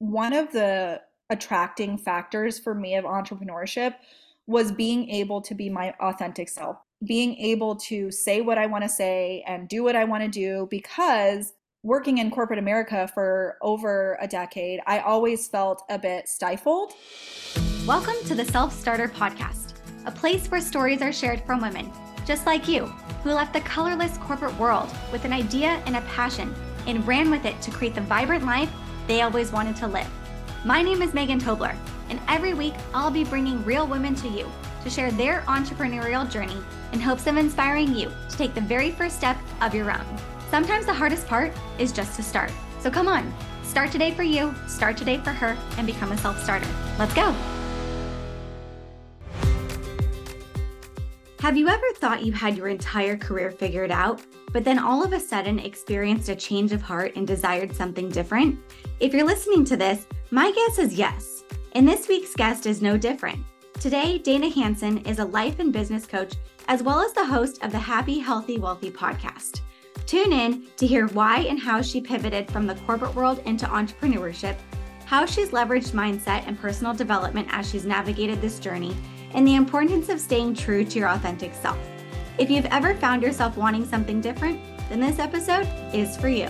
[0.00, 3.94] one of the attracting factors for me of entrepreneurship
[4.46, 8.82] was being able to be my authentic self, being able to say what I want
[8.82, 11.52] to say and do what I want to do because
[11.82, 16.94] working in corporate America for over a decade, I always felt a bit stifled.
[17.86, 19.74] Welcome to the Self Starter Podcast,
[20.06, 21.92] a place where stories are shared from women,
[22.24, 22.86] just like you,
[23.22, 26.54] who left the colorless corporate world with an idea and a passion
[26.86, 28.70] and ran with it to create the vibrant life
[29.10, 30.08] they always wanted to live.
[30.64, 31.74] My name is Megan Tobler,
[32.10, 34.48] and every week I'll be bringing real women to you
[34.84, 36.56] to share their entrepreneurial journey
[36.92, 40.06] in hopes of inspiring you to take the very first step of your own.
[40.48, 42.52] Sometimes the hardest part is just to start.
[42.78, 46.40] So come on, start today for you, start today for her, and become a self
[46.40, 46.68] starter.
[46.96, 47.34] Let's go.
[51.40, 54.22] Have you ever thought you had your entire career figured out,
[54.52, 58.58] but then all of a sudden experienced a change of heart and desired something different?
[58.98, 61.44] If you're listening to this, my guess is yes.
[61.72, 63.44] And this week's guest is no different.
[63.80, 66.34] Today, Dana Hanson is a life and business coach,
[66.68, 69.60] as well as the host of the Happy, Healthy, Wealthy podcast.
[70.06, 74.56] Tune in to hear why and how she pivoted from the corporate world into entrepreneurship,
[75.06, 78.96] how she's leveraged mindset and personal development as she's navigated this journey,
[79.34, 81.78] and the importance of staying true to your authentic self.
[82.40, 86.46] If you've ever found yourself wanting something different, then this episode is for you.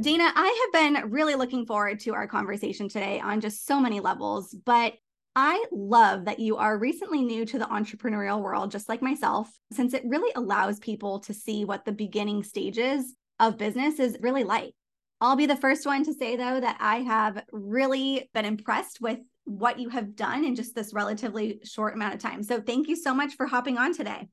[0.00, 3.98] Dana, I have been really looking forward to our conversation today on just so many
[3.98, 4.92] levels, but
[5.34, 9.92] I love that you are recently new to the entrepreneurial world, just like myself, since
[9.92, 14.72] it really allows people to see what the beginning stages of business is really like.
[15.20, 19.18] I'll be the first one to say, though, that I have really been impressed with
[19.48, 22.42] what you have done in just this relatively short amount of time.
[22.42, 24.28] So thank you so much for hopping on today.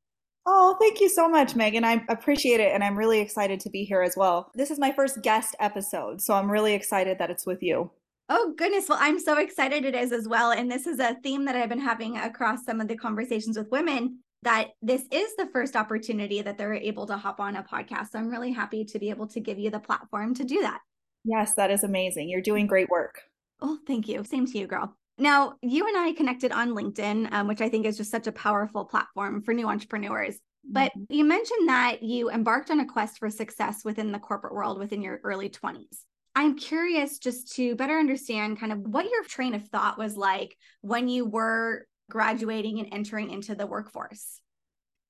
[0.45, 1.83] Oh, thank you so much, Megan.
[1.83, 2.73] I appreciate it.
[2.73, 4.51] And I'm really excited to be here as well.
[4.53, 6.21] This is my first guest episode.
[6.21, 7.89] So I'm really excited that it's with you.
[8.29, 8.89] Oh, goodness.
[8.89, 10.51] Well, I'm so excited it is as well.
[10.51, 13.71] And this is a theme that I've been having across some of the conversations with
[13.71, 18.11] women that this is the first opportunity that they're able to hop on a podcast.
[18.11, 20.79] So I'm really happy to be able to give you the platform to do that.
[21.23, 22.29] Yes, that is amazing.
[22.29, 23.21] You're doing great work.
[23.61, 24.23] Oh, thank you.
[24.23, 24.95] Same to you, girl.
[25.17, 28.31] Now, you and I connected on LinkedIn, um, which I think is just such a
[28.31, 30.37] powerful platform for new entrepreneurs.
[30.69, 31.13] But mm-hmm.
[31.13, 35.01] you mentioned that you embarked on a quest for success within the corporate world within
[35.01, 36.03] your early 20s.
[36.35, 40.57] I'm curious just to better understand kind of what your train of thought was like
[40.81, 44.41] when you were graduating and entering into the workforce.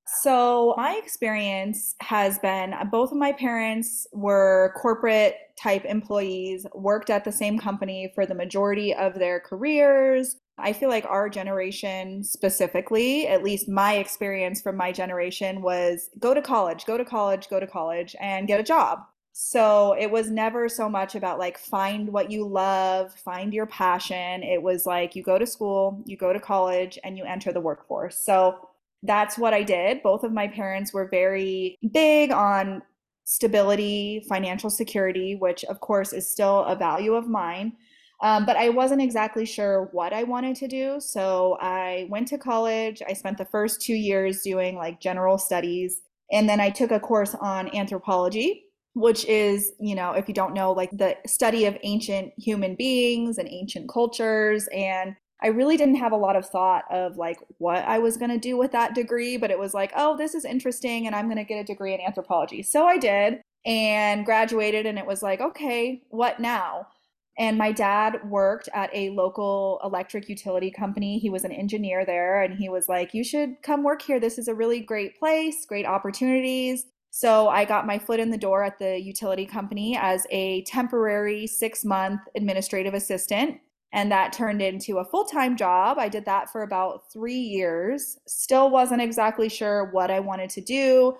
[0.08, 7.10] So, my experience has been uh, both of my parents were corporate type employees, worked
[7.10, 10.38] at the same company for the majority of their careers.
[10.60, 16.34] I feel like our generation specifically, at least my experience from my generation, was go
[16.34, 19.00] to college, go to college, go to college, and get a job.
[19.34, 24.44] So it was never so much about like find what you love, find your passion.
[24.44, 27.60] It was like you go to school, you go to college, and you enter the
[27.60, 28.18] workforce.
[28.18, 28.70] So
[29.06, 30.04] that's what I did.
[30.04, 32.82] Both of my parents were very big on
[33.26, 37.74] stability, financial security, which of course is still a value of mine.
[38.22, 41.00] Um, but I wasn't exactly sure what I wanted to do.
[41.00, 43.02] So I went to college.
[43.08, 46.02] I spent the first two years doing like general studies.
[46.32, 50.54] And then I took a course on anthropology, which is, you know, if you don't
[50.54, 54.68] know, like the study of ancient human beings and ancient cultures.
[54.74, 58.32] And I really didn't have a lot of thought of like what I was going
[58.32, 61.26] to do with that degree, but it was like, oh, this is interesting and I'm
[61.26, 62.64] going to get a degree in anthropology.
[62.64, 66.88] So I did and graduated and it was like, okay, what now?
[67.38, 71.20] And my dad worked at a local electric utility company.
[71.20, 74.22] He was an engineer there and he was like, you should come work here.
[74.22, 76.86] This is a really great place, great opportunities.
[77.12, 81.46] So I got my foot in the door at the utility company as a temporary
[81.46, 83.60] six month administrative assistant
[83.94, 85.98] and that turned into a full-time job.
[85.98, 88.18] I did that for about three years.
[88.28, 91.18] Still wasn't exactly sure what i wanted to do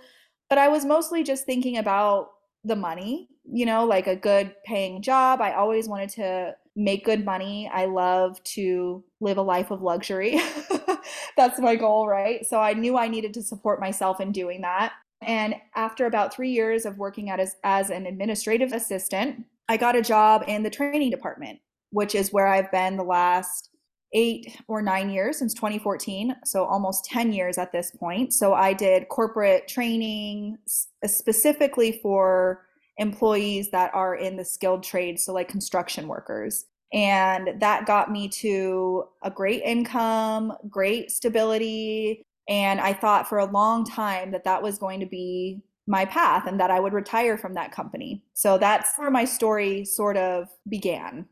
[0.50, 2.32] but i was mostly just thinking about
[2.64, 5.42] the money you know like a good paying job.
[5.42, 7.70] I always wanted to make good money.
[7.72, 10.40] I love to live a life of luxury.
[11.38, 12.46] That's my goal right?
[12.46, 14.94] So i knew i needed to support myself in doing that.
[15.22, 19.96] And after about three years of working at as, as an administrative assistant i got
[19.96, 21.60] a job in the training department
[21.96, 23.70] which is where I've been the last
[24.12, 26.36] eight or nine years since 2014.
[26.44, 28.34] So almost 10 years at this point.
[28.34, 30.58] So I did corporate training
[31.06, 32.66] specifically for
[32.98, 36.66] employees that are in the skilled trades, so like construction workers.
[36.92, 42.24] And that got me to a great income, great stability.
[42.50, 46.46] And I thought for a long time that that was going to be my path
[46.46, 48.22] and that I would retire from that company.
[48.34, 51.26] So that's where my story sort of began.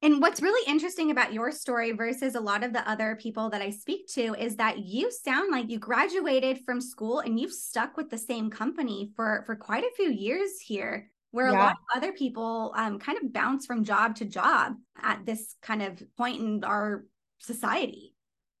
[0.00, 3.62] And what's really interesting about your story versus a lot of the other people that
[3.62, 7.96] I speak to is that you sound like you graduated from school and you've stuck
[7.96, 11.58] with the same company for for quite a few years here where yeah.
[11.58, 15.56] a lot of other people um, kind of bounce from job to job at this
[15.62, 17.04] kind of point in our
[17.38, 18.14] society.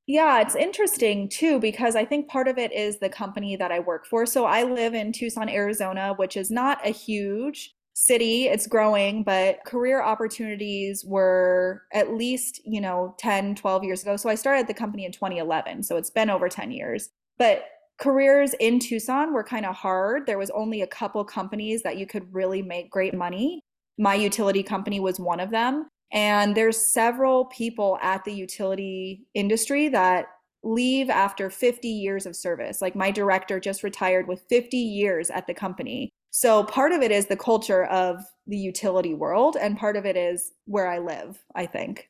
[0.06, 3.78] Yeah, it's interesting too because I think part of it is the company that I
[3.80, 4.26] work for.
[4.26, 8.46] So I live in Tucson, Arizona, which is not a huge city.
[8.46, 14.16] It's growing, but career opportunities were at least, you know, 10, 12 years ago.
[14.16, 15.82] So I started the company in 2011.
[15.82, 17.10] So it's been over 10 years.
[17.38, 17.64] But
[17.98, 20.26] careers in Tucson were kind of hard.
[20.26, 23.62] There was only a couple companies that you could really make great money.
[23.98, 25.88] My utility company was one of them.
[26.12, 30.26] And there's several people at the utility industry that
[30.62, 32.80] leave after 50 years of service.
[32.80, 36.12] Like my director just retired with 50 years at the company.
[36.30, 40.16] So part of it is the culture of the utility world, and part of it
[40.16, 42.08] is where I live, I think.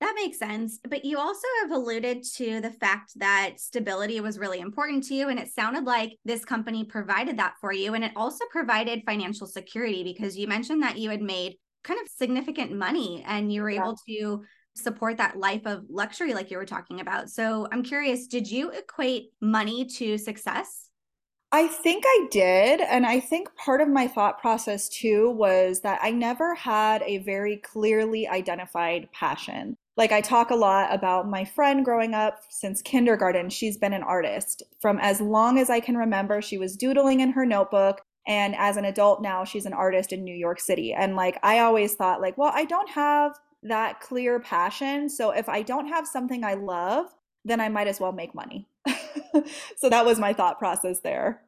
[0.00, 0.78] That makes sense.
[0.88, 5.28] But you also have alluded to the fact that stability was really important to you.
[5.28, 7.92] And it sounded like this company provided that for you.
[7.92, 12.08] And it also provided financial security because you mentioned that you had made kind of
[12.08, 13.82] significant money and you were yeah.
[13.82, 14.42] able to
[14.74, 17.28] support that life of luxury, like you were talking about.
[17.28, 20.88] So I'm curious, did you equate money to success?
[21.52, 22.80] I think I did.
[22.80, 27.18] And I think part of my thought process too was that I never had a
[27.18, 29.76] very clearly identified passion.
[29.96, 33.50] Like I talk a lot about my friend growing up since kindergarten.
[33.50, 36.40] She's been an artist from as long as I can remember.
[36.40, 38.00] She was doodling in her notebook.
[38.28, 40.94] And as an adult now, she's an artist in New York City.
[40.94, 43.32] And like I always thought, like, well, I don't have
[43.64, 45.08] that clear passion.
[45.08, 47.06] So if I don't have something I love,
[47.44, 48.68] then I might as well make money.
[49.76, 51.42] so that was my thought process there.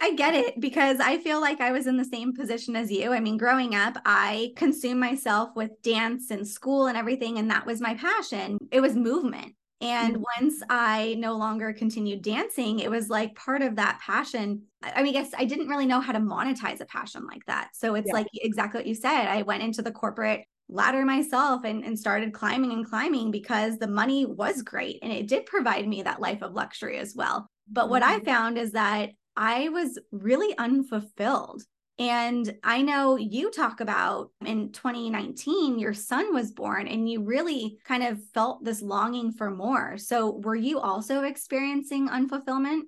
[0.00, 3.12] I get it because I feel like I was in the same position as you.
[3.12, 7.64] I mean, growing up, I consumed myself with dance and school and everything, and that
[7.64, 8.58] was my passion.
[8.72, 9.54] It was movement.
[9.80, 10.22] And mm-hmm.
[10.40, 14.62] once I no longer continued dancing, it was like part of that passion.
[14.82, 17.70] I mean, I guess I didn't really know how to monetize a passion like that.
[17.74, 18.14] So it's yeah.
[18.14, 19.26] like exactly what you said.
[19.26, 20.44] I went into the corporate
[20.74, 25.28] ladder myself and, and started climbing and climbing because the money was great and it
[25.28, 27.48] did provide me that life of luxury as well.
[27.70, 28.24] But what I mm-hmm.
[28.24, 31.62] found is that I was really unfulfilled.
[31.96, 37.78] And I know you talk about in 2019, your son was born and you really
[37.84, 39.96] kind of felt this longing for more.
[39.96, 42.82] So, were you also experiencing unfulfillment?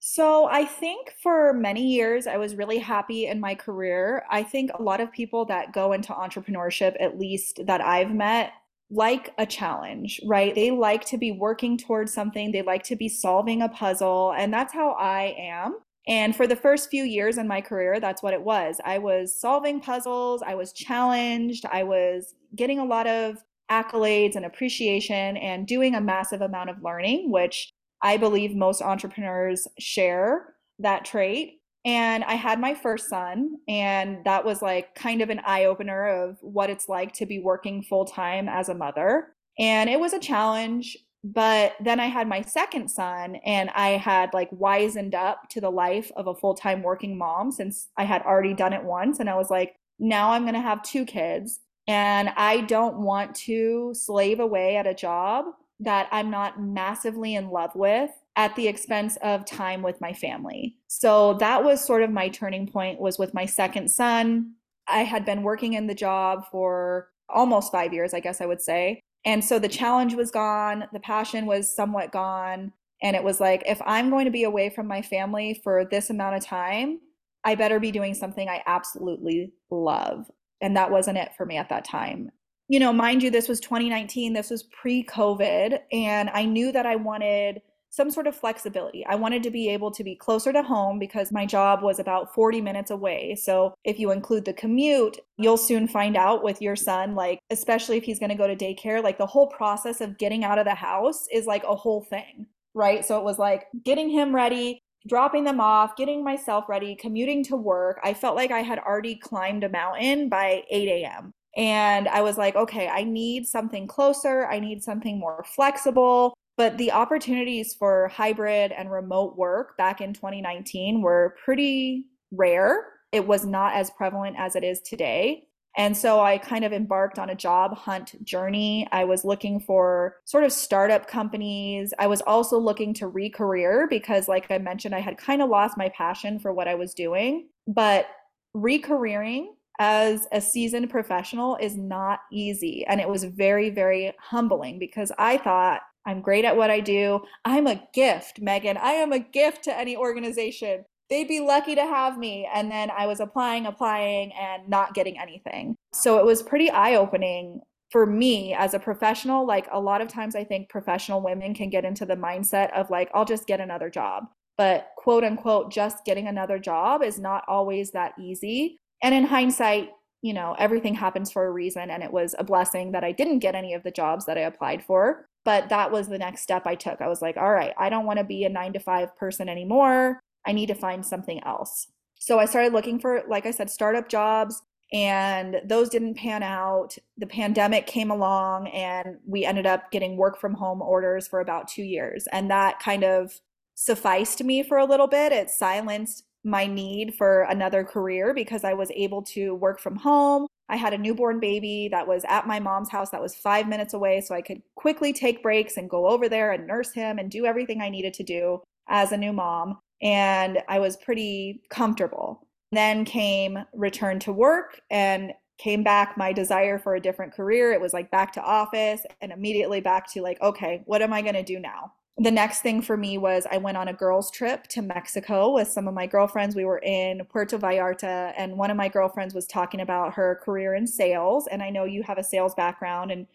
[0.00, 4.24] So, I think for many years, I was really happy in my career.
[4.30, 8.52] I think a lot of people that go into entrepreneurship, at least that I've met,
[8.90, 10.54] like a challenge, right?
[10.54, 14.32] They like to be working towards something, they like to be solving a puzzle.
[14.36, 15.78] And that's how I am.
[16.06, 18.80] And for the first few years in my career, that's what it was.
[18.84, 24.46] I was solving puzzles, I was challenged, I was getting a lot of accolades and
[24.46, 27.70] appreciation and doing a massive amount of learning, which
[28.02, 31.60] I believe most entrepreneurs share that trait.
[31.84, 36.06] And I had my first son, and that was like kind of an eye opener
[36.06, 39.34] of what it's like to be working full time as a mother.
[39.58, 44.32] And it was a challenge but then I had my second son and I had
[44.32, 48.22] like wizened up to the life of a full time working mom since I had
[48.22, 49.18] already done it once.
[49.18, 53.34] And I was like, now I'm going to have two kids and I don't want
[53.36, 55.46] to slave away at a job
[55.80, 60.76] that I'm not massively in love with at the expense of time with my family.
[60.86, 64.54] So that was sort of my turning point was with my second son.
[64.86, 68.62] I had been working in the job for almost 5 years, I guess I would
[68.62, 69.00] say.
[69.24, 72.72] And so the challenge was gone, the passion was somewhat gone.
[73.02, 76.10] And it was like, if I'm going to be away from my family for this
[76.10, 77.00] amount of time,
[77.44, 80.26] I better be doing something I absolutely love.
[80.60, 82.30] And that wasn't it for me at that time.
[82.68, 85.78] You know, mind you, this was 2019, this was pre COVID.
[85.90, 89.04] And I knew that I wanted some sort of flexibility.
[89.06, 92.34] I wanted to be able to be closer to home because my job was about
[92.34, 93.34] 40 minutes away.
[93.34, 97.96] So if you include the commute, you'll soon find out with your son, like, especially
[97.96, 100.66] if he's going to go to daycare, like the whole process of getting out of
[100.66, 103.04] the house is like a whole thing, right?
[103.04, 107.56] So it was like getting him ready, dropping them off, getting myself ready, commuting to
[107.56, 107.98] work.
[108.04, 111.32] I felt like I had already climbed a mountain by 8 a.m.
[111.58, 114.46] And I was like, okay, I need something closer.
[114.46, 116.34] I need something more flexible.
[116.56, 122.86] But the opportunities for hybrid and remote work back in 2019 were pretty rare.
[123.10, 125.48] It was not as prevalent as it is today.
[125.76, 128.88] And so I kind of embarked on a job hunt journey.
[128.90, 131.92] I was looking for sort of startup companies.
[131.98, 135.50] I was also looking to re career because, like I mentioned, I had kind of
[135.50, 137.48] lost my passion for what I was doing.
[137.66, 138.06] But
[138.54, 142.84] re careering as a seasoned professional is not easy.
[142.86, 147.20] And it was very, very humbling because I thought, I'm great at what I do.
[147.44, 148.76] I'm a gift, Megan.
[148.76, 152.48] I am a gift to any organization they'd be lucky to have me.
[152.52, 155.76] And then I was applying, applying, and not getting anything.
[155.92, 159.46] So it was pretty eye opening for me as a professional.
[159.46, 162.90] Like a lot of times, I think professional women can get into the mindset of
[162.90, 164.24] like, I'll just get another job.
[164.56, 168.78] But quote unquote, just getting another job is not always that easy.
[169.02, 169.90] And in hindsight,
[170.22, 171.90] you know, everything happens for a reason.
[171.90, 174.42] And it was a blessing that I didn't get any of the jobs that I
[174.42, 175.28] applied for.
[175.44, 177.00] But that was the next step I took.
[177.00, 179.48] I was like, all right, I don't want to be a nine to five person
[179.48, 180.20] anymore.
[180.46, 181.86] I need to find something else.
[182.18, 184.60] So I started looking for, like I said, startup jobs,
[184.92, 186.96] and those didn't pan out.
[187.16, 191.68] The pandemic came along, and we ended up getting work from home orders for about
[191.68, 192.26] two years.
[192.32, 193.40] And that kind of
[193.74, 195.30] sufficed me for a little bit.
[195.30, 200.46] It silenced my need for another career because I was able to work from home.
[200.68, 203.94] I had a newborn baby that was at my mom's house that was five minutes
[203.94, 207.30] away, so I could quickly take breaks and go over there and nurse him and
[207.30, 212.46] do everything I needed to do as a new mom and I was pretty comfortable.
[212.72, 217.72] Then came return to work and came back my desire for a different career.
[217.72, 221.22] It was like back to office and immediately back to like, okay, what am I
[221.22, 221.92] going to do now?
[222.20, 225.68] The next thing for me was I went on a girls' trip to Mexico with
[225.68, 226.56] some of my girlfriends.
[226.56, 230.74] We were in Puerto Vallarta, and one of my girlfriends was talking about her career
[230.74, 231.46] in sales.
[231.46, 233.28] And I know you have a sales background, and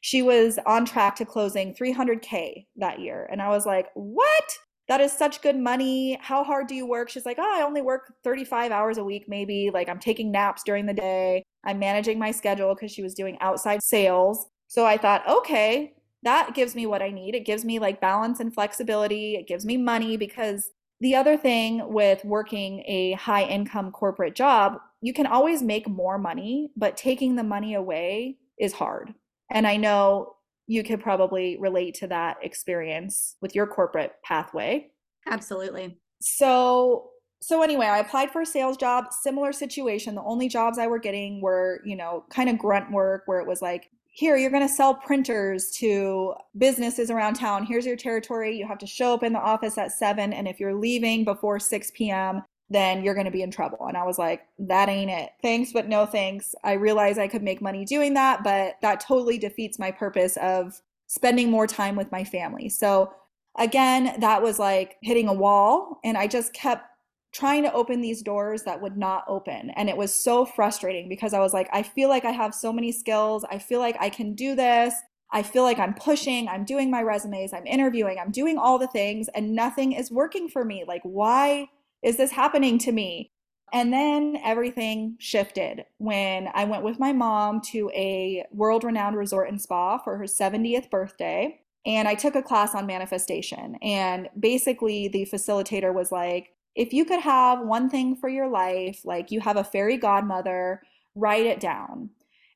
[0.00, 3.28] she was on track to closing 300K that year.
[3.30, 4.58] And I was like, what?
[4.88, 6.18] that is such good money.
[6.20, 7.08] How hard do you work?
[7.08, 9.70] She's like, oh, I only work 35 hours a week, maybe.
[9.72, 11.42] Like, I'm taking naps during the day.
[11.64, 14.46] I'm managing my schedule because she was doing outside sales.
[14.68, 17.34] So I thought, okay, that gives me what I need.
[17.34, 19.36] It gives me like balance and flexibility.
[19.36, 24.78] It gives me money because the other thing with working a high income corporate job,
[25.00, 29.14] you can always make more money, but taking the money away is hard.
[29.50, 34.90] And I know you could probably relate to that experience with your corporate pathway.
[35.26, 35.98] Absolutely.
[36.20, 37.10] So
[37.42, 40.14] so anyway, I applied for a sales job, similar situation.
[40.14, 43.46] The only jobs I were getting were, you know, kind of grunt work where it
[43.46, 47.66] was like, here, you're going to sell printers to businesses around town.
[47.66, 48.56] Here's your territory.
[48.56, 51.58] You have to show up in the office at 7 and if you're leaving before
[51.58, 53.86] 6 p.m., then you're going to be in trouble.
[53.88, 55.30] And I was like, that ain't it.
[55.42, 56.54] Thanks, but no thanks.
[56.62, 60.80] I realize I could make money doing that, but that totally defeats my purpose of
[61.08, 62.68] spending more time with my family.
[62.68, 63.12] So,
[63.58, 65.98] again, that was like hitting a wall.
[66.04, 66.86] And I just kept
[67.34, 69.70] trying to open these doors that would not open.
[69.70, 72.72] And it was so frustrating because I was like, I feel like I have so
[72.72, 73.44] many skills.
[73.50, 74.94] I feel like I can do this.
[75.32, 78.86] I feel like I'm pushing, I'm doing my resumes, I'm interviewing, I'm doing all the
[78.86, 80.84] things, and nothing is working for me.
[80.86, 81.66] Like, why?
[82.04, 83.32] is this happening to me?
[83.72, 89.48] And then everything shifted when I went with my mom to a world renowned resort
[89.48, 91.60] and spa for her 70th birthday.
[91.86, 93.76] And I took a class on manifestation.
[93.82, 99.02] And basically, the facilitator was like, if you could have one thing for your life,
[99.04, 100.82] like you have a fairy godmother,
[101.14, 102.10] write it down.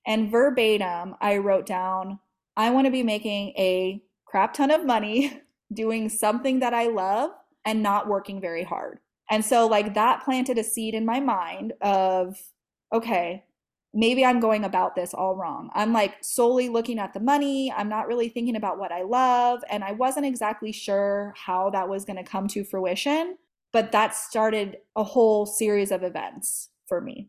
[0.06, 2.18] And verbatim, I wrote down,
[2.56, 7.30] I want to be making a crap ton of money, doing something that I love,
[7.64, 8.98] and not working very hard.
[9.30, 12.40] And so, like, that planted a seed in my mind of,
[12.92, 13.44] okay,
[13.92, 15.70] maybe I'm going about this all wrong.
[15.74, 17.72] I'm like solely looking at the money.
[17.74, 19.62] I'm not really thinking about what I love.
[19.70, 23.36] And I wasn't exactly sure how that was going to come to fruition.
[23.72, 27.28] But that started a whole series of events for me.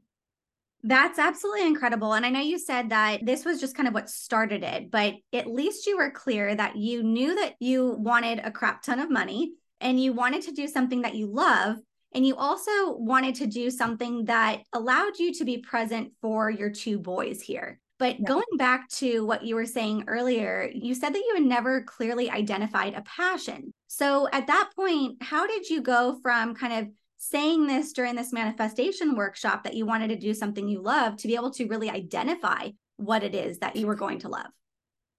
[0.83, 2.13] That's absolutely incredible.
[2.13, 5.15] And I know you said that this was just kind of what started it, but
[5.33, 9.09] at least you were clear that you knew that you wanted a crap ton of
[9.09, 11.77] money and you wanted to do something that you love
[12.13, 16.69] and you also wanted to do something that allowed you to be present for your
[16.69, 17.79] two boys here.
[17.99, 18.25] But yeah.
[18.25, 22.31] going back to what you were saying earlier, you said that you had never clearly
[22.31, 23.73] identified a passion.
[23.87, 28.31] So at that point, how did you go from kind of saying this during this
[28.31, 31.89] manifestation workshop that you wanted to do something you love to be able to really
[31.89, 34.47] identify what it is that you were going to love?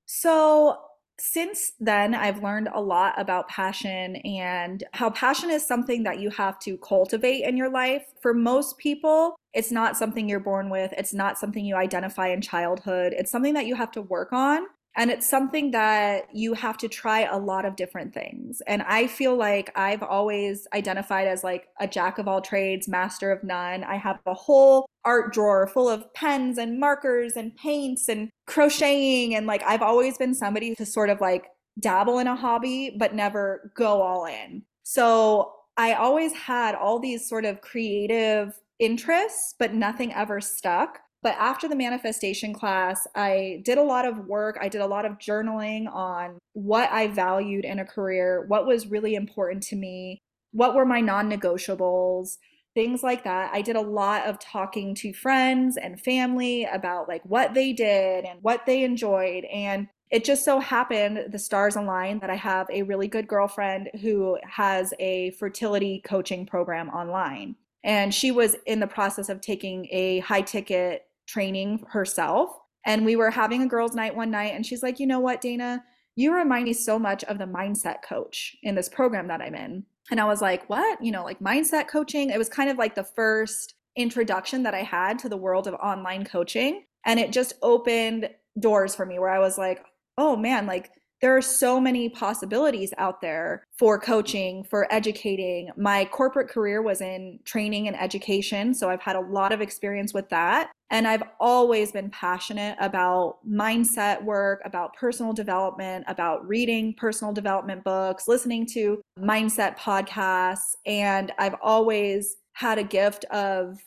[0.07, 0.79] So
[1.19, 6.31] since then, I've learned a lot about passion and how passion is something that you
[6.31, 8.05] have to cultivate in your life.
[8.23, 12.41] For most people, it's not something you're born with, it's not something you identify in
[12.41, 14.67] childhood, it's something that you have to work on.
[14.97, 18.61] And it's something that you have to try a lot of different things.
[18.67, 23.31] And I feel like I've always identified as like a jack of all trades, master
[23.31, 23.85] of none.
[23.85, 29.37] I have a whole art drawer full of pens and markers and paints and crocheting.
[29.37, 31.47] And like I've always been somebody to sort of like
[31.79, 34.65] dabble in a hobby, but never go all in.
[34.83, 40.99] So I always had all these sort of creative interests, but nothing ever stuck.
[41.23, 44.57] But after the manifestation class, I did a lot of work.
[44.61, 48.87] I did a lot of journaling on what I valued in a career, what was
[48.87, 50.23] really important to me,
[50.53, 52.39] what were my non negotiables,
[52.75, 53.51] things like that.
[53.53, 58.25] I did a lot of talking to friends and family about like what they did
[58.25, 59.45] and what they enjoyed.
[59.45, 63.91] And it just so happened the stars aligned that I have a really good girlfriend
[64.01, 67.57] who has a fertility coaching program online.
[67.83, 72.51] And she was in the process of taking a high ticket training herself.
[72.85, 75.41] And we were having a girls' night one night, and she's like, You know what,
[75.41, 75.85] Dana?
[76.17, 79.85] You remind me so much of the mindset coach in this program that I'm in.
[80.11, 81.03] And I was like, What?
[81.03, 82.31] You know, like mindset coaching?
[82.31, 85.75] It was kind of like the first introduction that I had to the world of
[85.75, 86.85] online coaching.
[87.05, 89.85] And it just opened doors for me where I was like,
[90.19, 95.71] Oh man, like there are so many possibilities out there for coaching, for educating.
[95.77, 100.15] My corporate career was in training and education, so I've had a lot of experience
[100.15, 100.71] with that.
[100.91, 107.85] And I've always been passionate about mindset work, about personal development, about reading personal development
[107.85, 110.75] books, listening to mindset podcasts.
[110.87, 113.79] And I've always had a gift of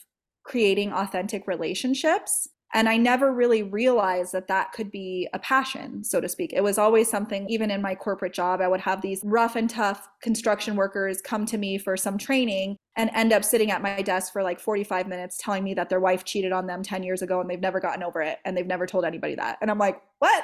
[0.43, 2.47] creating authentic relationships.
[2.75, 6.53] And I never really realized that that could be a passion, so to speak.
[6.53, 9.69] It was always something, even in my corporate job, I would have these rough and
[9.69, 14.01] tough construction workers come to me for some training and end up sitting at my
[14.01, 17.21] desk for like 45 minutes telling me that their wife cheated on them 10 years
[17.21, 19.59] ago and they've never gotten over it and they've never told anybody that.
[19.61, 20.43] And I'm like, what?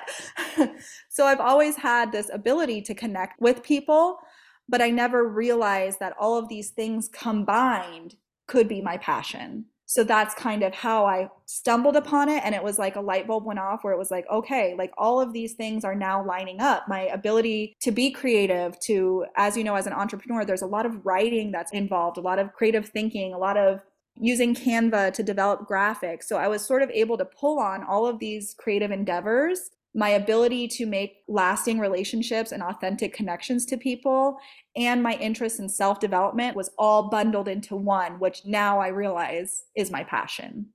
[1.09, 4.19] so I've always had this ability to connect with people,
[4.67, 8.17] but I never realized that all of these things combined
[8.47, 12.43] could be my passion so that's kind of how I stumbled upon it.
[12.45, 14.93] And it was like a light bulb went off where it was like, okay, like
[14.99, 16.87] all of these things are now lining up.
[16.87, 20.85] My ability to be creative, to, as you know, as an entrepreneur, there's a lot
[20.85, 23.81] of writing that's involved, a lot of creative thinking, a lot of
[24.15, 26.25] using Canva to develop graphics.
[26.25, 30.09] So I was sort of able to pull on all of these creative endeavors my
[30.09, 34.37] ability to make lasting relationships and authentic connections to people
[34.75, 39.63] and my interest in self development was all bundled into one, which now I realize
[39.75, 40.67] is my passion.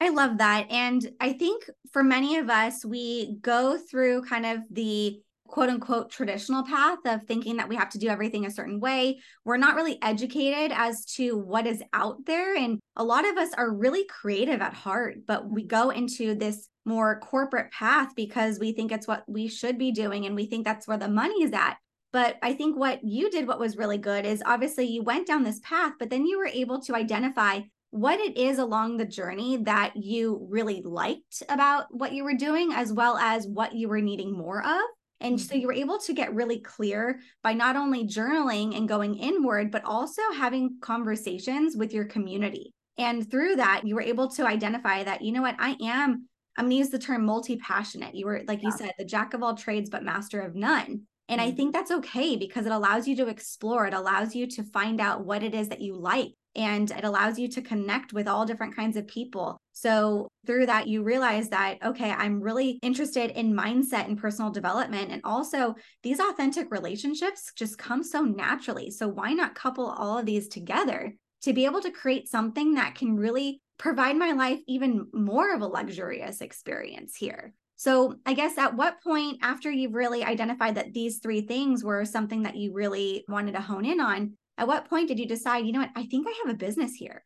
[0.00, 0.70] I love that.
[0.70, 6.10] And I think for many of us, we go through kind of the quote unquote
[6.10, 9.18] traditional path of thinking that we have to do everything a certain way.
[9.44, 12.54] We're not really educated as to what is out there.
[12.54, 16.68] And a lot of us are really creative at heart, but we go into this
[16.88, 20.64] more corporate path because we think it's what we should be doing and we think
[20.64, 21.76] that's where the money is at.
[22.12, 25.44] But I think what you did, what was really good, is obviously you went down
[25.44, 29.58] this path, but then you were able to identify what it is along the journey
[29.58, 34.00] that you really liked about what you were doing, as well as what you were
[34.00, 34.82] needing more of.
[35.20, 35.60] And so mm-hmm.
[35.60, 39.84] you were able to get really clear by not only journaling and going inward, but
[39.84, 42.72] also having conversations with your community.
[42.98, 46.64] And through that, you were able to identify that, you know what, I am, I'm
[46.64, 48.16] going to use the term multi passionate.
[48.16, 48.70] You were, like yeah.
[48.70, 51.02] you said, the jack of all trades, but master of none.
[51.28, 51.56] And I mm-hmm.
[51.56, 55.24] think that's okay because it allows you to explore, it allows you to find out
[55.24, 58.74] what it is that you like, and it allows you to connect with all different
[58.74, 59.56] kinds of people.
[59.72, 65.12] So, through that, you realize that, okay, I'm really interested in mindset and personal development.
[65.12, 68.90] And also, these authentic relationships just come so naturally.
[68.90, 72.96] So, why not couple all of these together to be able to create something that
[72.96, 77.54] can really provide my life even more of a luxurious experience here?
[77.76, 82.04] So, I guess at what point, after you've really identified that these three things were
[82.04, 85.64] something that you really wanted to hone in on, at what point did you decide,
[85.64, 87.24] you know what, I think I have a business here?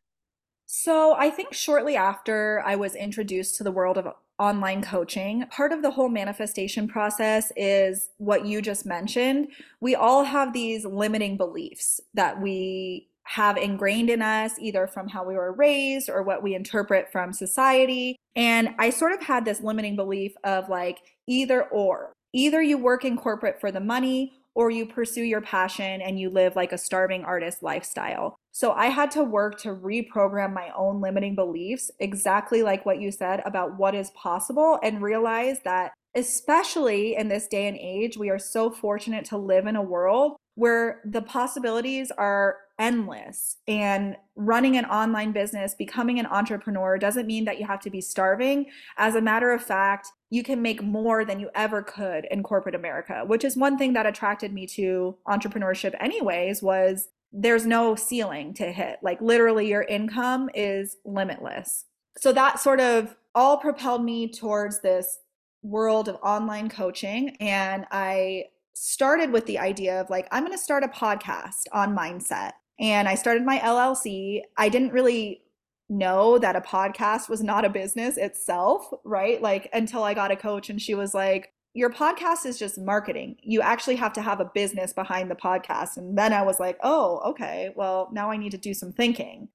[0.67, 5.73] So, I think shortly after I was introduced to the world of online coaching, part
[5.73, 9.49] of the whole manifestation process is what you just mentioned.
[9.81, 15.25] We all have these limiting beliefs that we have ingrained in us, either from how
[15.25, 18.17] we were raised or what we interpret from society.
[18.35, 22.13] And I sort of had this limiting belief of like either or.
[22.33, 26.31] Either you work in corporate for the money or you pursue your passion and you
[26.31, 28.37] live like a starving artist lifestyle.
[28.53, 33.11] So I had to work to reprogram my own limiting beliefs, exactly like what you
[33.11, 38.29] said about what is possible, and realize that, especially in this day and age, we
[38.29, 43.59] are so fortunate to live in a world where the possibilities are endless.
[43.69, 48.01] And running an online business, becoming an entrepreneur doesn't mean that you have to be
[48.01, 48.67] starving.
[48.99, 52.75] As a matter of fact, you can make more than you ever could in corporate
[52.75, 58.53] America, which is one thing that attracted me to entrepreneurship anyways was there's no ceiling
[58.55, 58.99] to hit.
[59.01, 61.85] Like literally your income is limitless.
[62.19, 65.21] So that sort of all propelled me towards this
[65.63, 70.63] world of online coaching and I started with the idea of like I'm going to
[70.63, 74.43] start a podcast on mindset and I started my LLC.
[74.57, 75.43] I didn't really
[75.89, 79.41] know that a podcast was not a business itself, right?
[79.41, 83.37] Like until I got a coach and she was like, your podcast is just marketing.
[83.43, 85.97] You actually have to have a business behind the podcast.
[85.97, 89.49] And then I was like, oh, okay, well, now I need to do some thinking.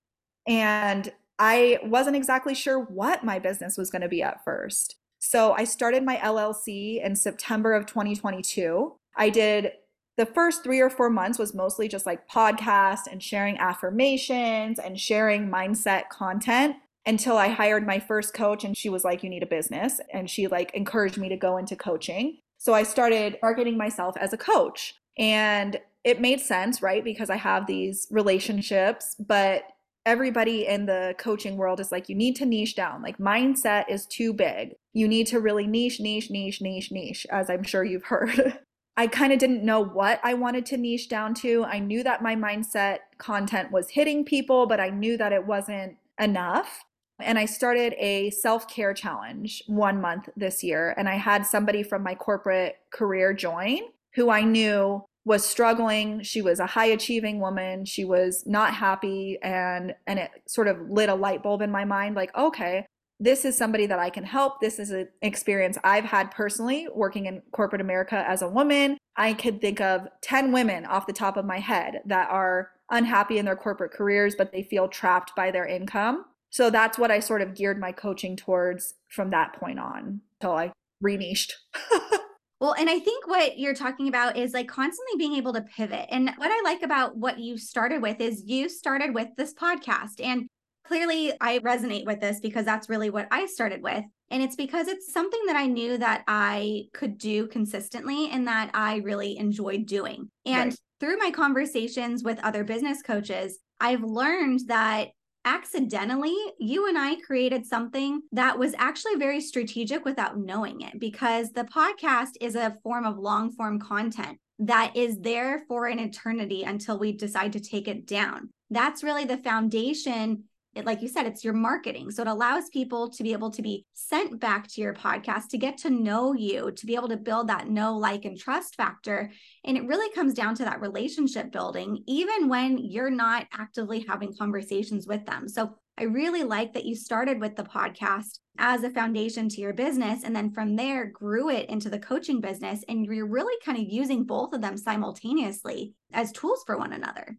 [0.47, 4.95] And I wasn't exactly sure what my business was going to be at first.
[5.19, 8.95] So I started my LLC in September of 2022.
[9.15, 9.73] I did
[10.17, 14.99] the first three or four months was mostly just like podcast and sharing affirmations and
[14.99, 16.75] sharing mindset content
[17.05, 20.01] until I hired my first coach and she was like, You need a business.
[20.11, 22.39] And she like encouraged me to go into coaching.
[22.57, 24.95] So I started marketing myself as a coach.
[25.17, 27.03] And it made sense, right?
[27.03, 29.63] Because I have these relationships, but
[30.05, 33.01] everybody in the coaching world is like, you need to niche down.
[33.01, 34.75] Like, mindset is too big.
[34.93, 38.59] You need to really niche, niche, niche, niche, niche, as I'm sure you've heard.
[38.99, 41.63] I kind of didn't know what I wanted to niche down to.
[41.65, 45.97] I knew that my mindset content was hitting people, but I knew that it wasn't
[46.19, 46.83] enough.
[47.19, 50.95] And I started a self care challenge one month this year.
[50.97, 53.81] And I had somebody from my corporate career join
[54.15, 56.23] who I knew was struggling.
[56.23, 57.85] She was a high achieving woman.
[57.85, 59.37] She was not happy.
[59.43, 62.87] And, and it sort of lit a light bulb in my mind like, okay,
[63.19, 64.61] this is somebody that I can help.
[64.61, 68.97] This is an experience I've had personally working in corporate America as a woman.
[69.15, 73.37] I could think of 10 women off the top of my head that are unhappy
[73.37, 76.25] in their corporate careers, but they feel trapped by their income.
[76.51, 80.55] So that's what I sort of geared my coaching towards from that point on until
[80.55, 80.71] I
[81.03, 81.53] reniched.
[82.59, 86.07] Well, and I think what you're talking about is like constantly being able to pivot.
[86.09, 90.19] And what I like about what you started with is you started with this podcast.
[90.23, 90.47] And
[90.87, 94.03] clearly I resonate with this because that's really what I started with.
[94.29, 98.71] And it's because it's something that I knew that I could do consistently and that
[98.73, 100.29] I really enjoyed doing.
[100.45, 100.79] And right.
[100.99, 105.09] through my conversations with other business coaches, I've learned that
[105.45, 111.51] accidentally, you and I created something that was actually very strategic without knowing it because
[111.51, 116.63] the podcast is a form of long form content that is there for an eternity
[116.63, 118.49] until we decide to take it down.
[118.69, 120.43] That's really the foundation
[120.77, 122.11] it, like you said, it's your marketing.
[122.11, 125.57] So it allows people to be able to be sent back to your podcast to
[125.57, 129.31] get to know you, to be able to build that know, like, and trust factor.
[129.65, 134.35] And it really comes down to that relationship building, even when you're not actively having
[134.35, 135.47] conversations with them.
[135.47, 139.73] So I really like that you started with the podcast as a foundation to your
[139.73, 140.23] business.
[140.23, 142.83] And then from there, grew it into the coaching business.
[142.87, 147.35] And you're really kind of using both of them simultaneously as tools for one another.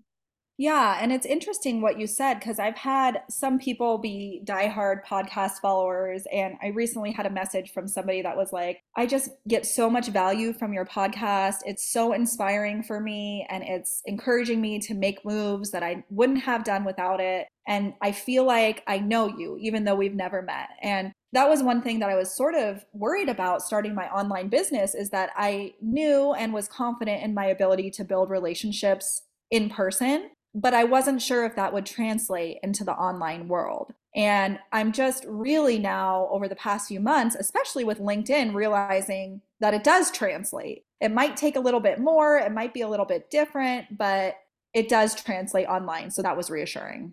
[0.60, 5.60] Yeah, and it's interesting what you said because I've had some people be diehard podcast
[5.62, 9.64] followers, and I recently had a message from somebody that was like, I just get
[9.66, 11.58] so much value from your podcast.
[11.64, 16.42] It's so inspiring for me, and it's encouraging me to make moves that I wouldn't
[16.42, 17.46] have done without it.
[17.68, 20.70] And I feel like I know you, even though we've never met.
[20.82, 24.48] And that was one thing that I was sort of worried about starting my online
[24.48, 29.70] business is that I knew and was confident in my ability to build relationships in
[29.70, 33.94] person but I wasn't sure if that would translate into the online world.
[34.16, 39.74] And I'm just really now, over the past few months, especially with LinkedIn, realizing that
[39.74, 40.84] it does translate.
[41.00, 44.36] It might take a little bit more, it might be a little bit different, but
[44.74, 46.10] it does translate online.
[46.10, 47.12] So that was reassuring.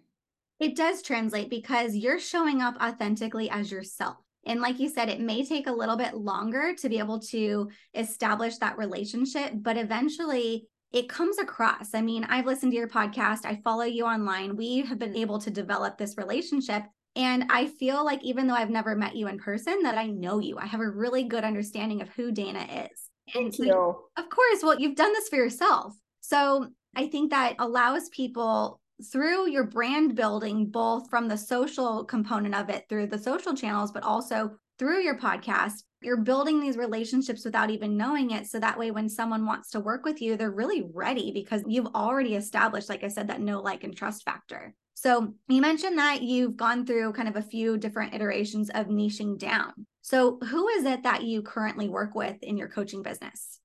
[0.59, 4.17] It does translate because you're showing up authentically as yourself.
[4.47, 7.69] And like you said, it may take a little bit longer to be able to
[7.93, 11.93] establish that relationship, but eventually it comes across.
[11.93, 14.55] I mean, I've listened to your podcast, I follow you online.
[14.55, 16.83] We have been able to develop this relationship.
[17.15, 20.39] And I feel like even though I've never met you in person, that I know
[20.39, 20.57] you.
[20.57, 23.09] I have a really good understanding of who Dana is.
[23.33, 23.95] And Thank you.
[24.17, 25.93] Of course, well, you've done this for yourself.
[26.21, 28.79] So I think that allows people
[29.11, 33.91] through your brand building, both from the social component of it through the social channels,
[33.91, 38.47] but also through your podcast, you're building these relationships without even knowing it.
[38.47, 41.87] So that way, when someone wants to work with you, they're really ready because you've
[41.87, 44.73] already established, like I said, that no like, and trust factor.
[44.93, 49.37] So you mentioned that you've gone through kind of a few different iterations of niching
[49.37, 49.73] down.
[50.01, 53.59] So who is it that you currently work with in your coaching business?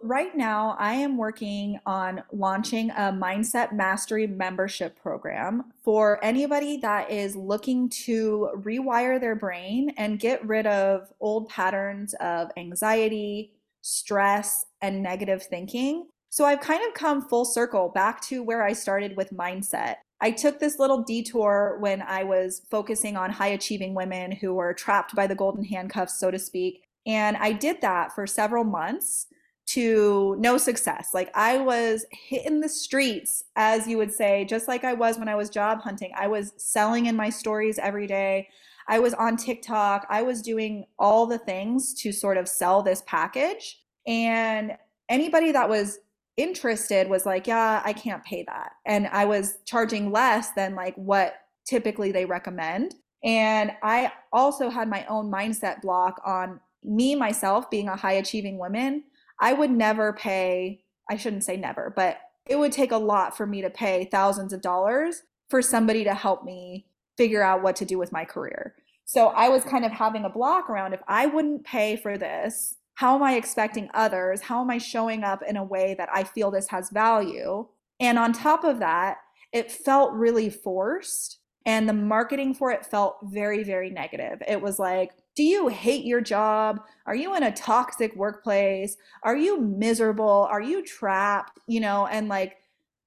[0.00, 7.10] Right now, I am working on launching a Mindset Mastery membership program for anybody that
[7.10, 14.66] is looking to rewire their brain and get rid of old patterns of anxiety, stress,
[14.82, 16.06] and negative thinking.
[16.28, 19.96] So I've kind of come full circle back to where I started with mindset.
[20.20, 24.74] I took this little detour when I was focusing on high achieving women who were
[24.74, 26.82] trapped by the golden handcuffs, so to speak.
[27.06, 29.28] And I did that for several months
[29.74, 31.10] to no success.
[31.12, 35.28] Like I was hitting the streets, as you would say, just like I was when
[35.28, 36.12] I was job hunting.
[36.16, 38.48] I was selling in my stories every day.
[38.86, 40.06] I was on TikTok.
[40.08, 43.80] I was doing all the things to sort of sell this package.
[44.06, 44.76] And
[45.08, 45.98] anybody that was
[46.36, 48.72] interested was like, yeah, I can't pay that.
[48.86, 51.34] And I was charging less than like what
[51.66, 52.94] typically they recommend.
[53.24, 58.58] And I also had my own mindset block on me, myself, being a high achieving
[58.58, 59.02] woman
[59.40, 63.46] I would never pay, I shouldn't say never, but it would take a lot for
[63.46, 67.84] me to pay thousands of dollars for somebody to help me figure out what to
[67.84, 68.74] do with my career.
[69.04, 72.76] So I was kind of having a block around if I wouldn't pay for this,
[72.94, 74.42] how am I expecting others?
[74.42, 77.66] How am I showing up in a way that I feel this has value?
[78.00, 79.18] And on top of that,
[79.52, 81.38] it felt really forced.
[81.66, 84.42] And the marketing for it felt very, very negative.
[84.46, 86.80] It was like, do you hate your job?
[87.06, 88.96] Are you in a toxic workplace?
[89.22, 90.48] Are you miserable?
[90.50, 91.58] Are you trapped?
[91.66, 92.56] You know, and like,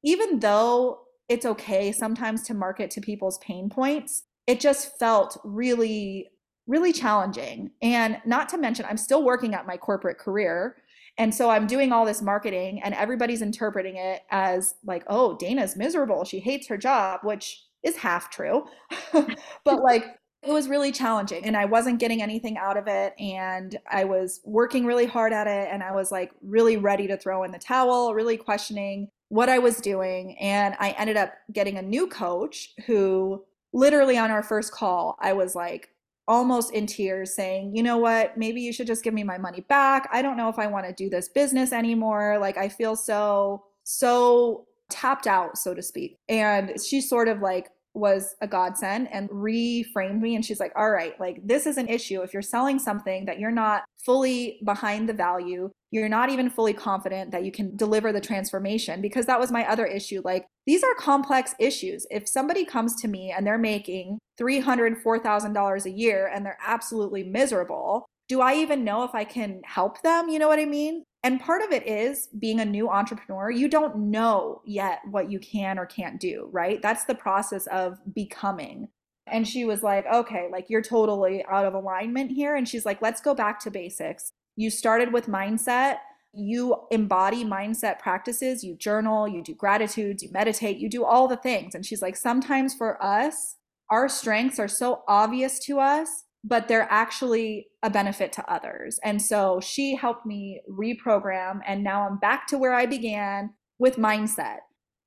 [0.04, 6.28] even though it's okay sometimes to market to people's pain points, it just felt really,
[6.68, 7.72] really challenging.
[7.82, 10.78] And not to mention, I'm still working at my corporate career.
[11.18, 15.76] And so I'm doing all this marketing, and everybody's interpreting it as like, oh, Dana's
[15.76, 16.24] miserable.
[16.24, 18.66] She hates her job, which is half true.
[19.12, 23.13] but like, it was really challenging and I wasn't getting anything out of it.
[23.19, 25.69] And I was working really hard at it.
[25.71, 29.60] And I was like really ready to throw in the towel, really questioning what I
[29.60, 30.38] was doing.
[30.38, 35.34] And I ended up getting a new coach who literally on our first call, I
[35.34, 35.89] was like,
[36.28, 39.62] almost in tears saying, you know what, maybe you should just give me my money
[39.62, 40.10] back.
[40.12, 42.38] I don't know if I want to do this business anymore.
[42.38, 46.17] Like, I feel so, so tapped out, so to speak.
[46.28, 50.36] And she sort of like was a godsend and reframed me.
[50.36, 52.21] And she's like, all right, like this is an issue.
[52.21, 56.73] If you're selling something that you're not fully behind the value, you're not even fully
[56.73, 60.21] confident that you can deliver the transformation, because that was my other issue.
[60.23, 62.05] Like these are complex issues.
[62.10, 67.23] If somebody comes to me and they're making $300, $4,000 a year and they're absolutely
[67.23, 70.27] miserable, do I even know if I can help them?
[70.27, 71.03] You know what I mean?
[71.28, 75.40] And part of it is being a new entrepreneur, you don't know yet what you
[75.40, 76.82] can or can't do, right?
[76.82, 78.88] That's the process of becoming.
[79.30, 82.56] And she was like, okay, like you're totally out of alignment here.
[82.56, 84.32] And she's like, let's go back to basics.
[84.56, 85.98] You started with mindset,
[86.34, 91.36] you embody mindset practices, you journal, you do gratitudes, you meditate, you do all the
[91.36, 91.76] things.
[91.76, 93.58] And she's like, sometimes for us,
[93.90, 99.00] our strengths are so obvious to us but they're actually a benefit to others.
[99.04, 103.97] And so she helped me reprogram, and now I'm back to where I began with
[103.97, 104.60] mindset.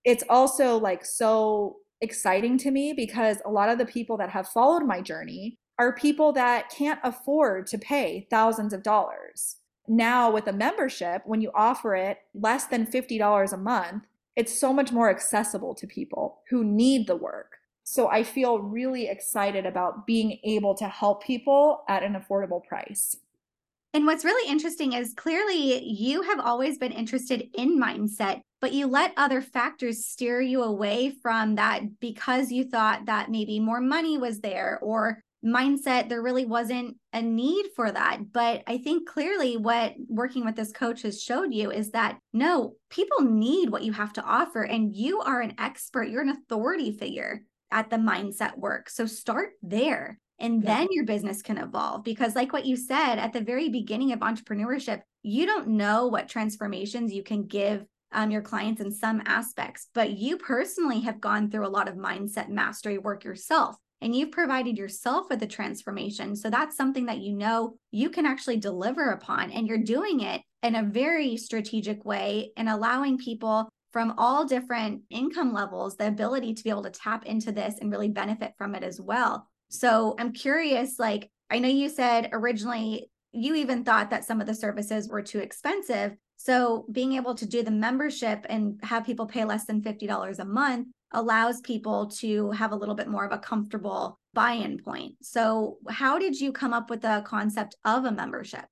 [0.05, 4.49] It's also like so exciting to me because a lot of the people that have
[4.49, 9.57] followed my journey are people that can't afford to pay thousands of dollars.
[9.89, 14.05] Now, with a membership, when you offer it less than $50 a month,
[14.37, 17.57] it's so much more accessible to people who need the work.
[17.85, 23.17] So I feel really excited about being able to help people at an affordable price.
[23.93, 28.87] And what's really interesting is clearly you have always been interested in mindset, but you
[28.87, 34.17] let other factors steer you away from that because you thought that maybe more money
[34.17, 38.19] was there or mindset, there really wasn't a need for that.
[38.33, 42.75] But I think clearly what working with this coach has showed you is that no,
[42.91, 46.93] people need what you have to offer, and you are an expert, you're an authority
[46.93, 48.91] figure at the mindset work.
[48.91, 50.79] So start there and yeah.
[50.79, 54.21] then your business can evolve because like what you said at the very beginning of
[54.21, 59.89] entrepreneurship, you don't know what transformations you can give um, your clients in some aspects,
[59.95, 64.33] but you personally have gone through a lot of mindset mastery work yourself and you've
[64.33, 66.35] provided yourself with a transformation.
[66.35, 70.41] So that's something that you know you can actually deliver upon, and you're doing it
[70.63, 76.55] in a very strategic way and allowing people from all different income levels the ability
[76.55, 79.49] to be able to tap into this and really benefit from it as well.
[79.69, 84.47] So I'm curious, like, I know you said originally you even thought that some of
[84.47, 86.17] the services were too expensive.
[86.37, 90.45] So being able to do the membership and have people pay less than $50 a
[90.45, 95.15] month allows people to have a little bit more of a comfortable buy in point.
[95.23, 98.65] So, how did you come up with the concept of a membership?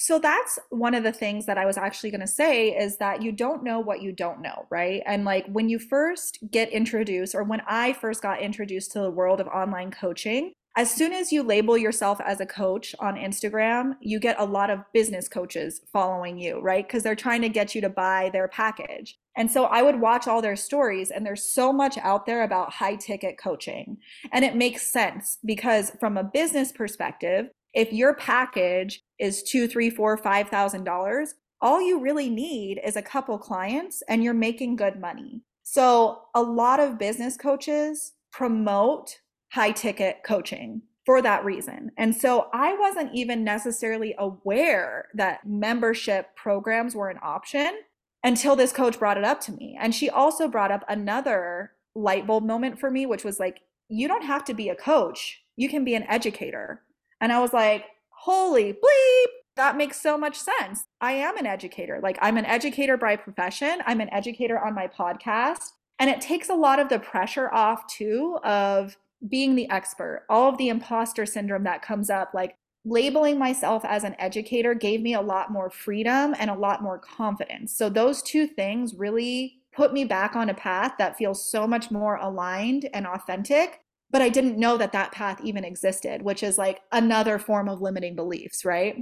[0.00, 3.20] So that's one of the things that I was actually going to say is that
[3.20, 5.02] you don't know what you don't know, right?
[5.04, 9.10] And like when you first get introduced, or when I first got introduced to the
[9.10, 13.94] world of online coaching, as soon as you label yourself as a coach on Instagram,
[14.00, 16.86] you get a lot of business coaches following you, right?
[16.86, 19.18] Because they're trying to get you to buy their package.
[19.36, 22.72] And so I would watch all their stories, and there's so much out there about
[22.72, 23.96] high ticket coaching.
[24.30, 29.88] And it makes sense because, from a business perspective, if your package is two, three,
[29.88, 34.74] four, five thousand dollars, all you really need is a couple clients and you're making
[34.74, 35.42] good money.
[35.62, 39.20] So a lot of business coaches promote
[39.52, 41.92] high ticket coaching for that reason.
[41.96, 47.78] And so I wasn't even necessarily aware that membership programs were an option
[48.24, 49.78] until this coach brought it up to me.
[49.80, 54.08] And she also brought up another light bulb moment for me, which was like, you
[54.08, 56.82] don't have to be a coach, you can be an educator.
[57.20, 59.26] And I was like, holy bleep,
[59.56, 60.84] that makes so much sense.
[61.00, 62.00] I am an educator.
[62.02, 65.70] Like, I'm an educator by profession, I'm an educator on my podcast.
[65.98, 68.96] And it takes a lot of the pressure off, too, of
[69.28, 72.54] being the expert, all of the imposter syndrome that comes up, like
[72.84, 76.98] labeling myself as an educator gave me a lot more freedom and a lot more
[76.98, 77.76] confidence.
[77.76, 81.90] So those two things really put me back on a path that feels so much
[81.90, 83.80] more aligned and authentic.
[84.10, 87.80] But I didn't know that that path even existed, which is like another form of
[87.80, 88.96] limiting beliefs, right?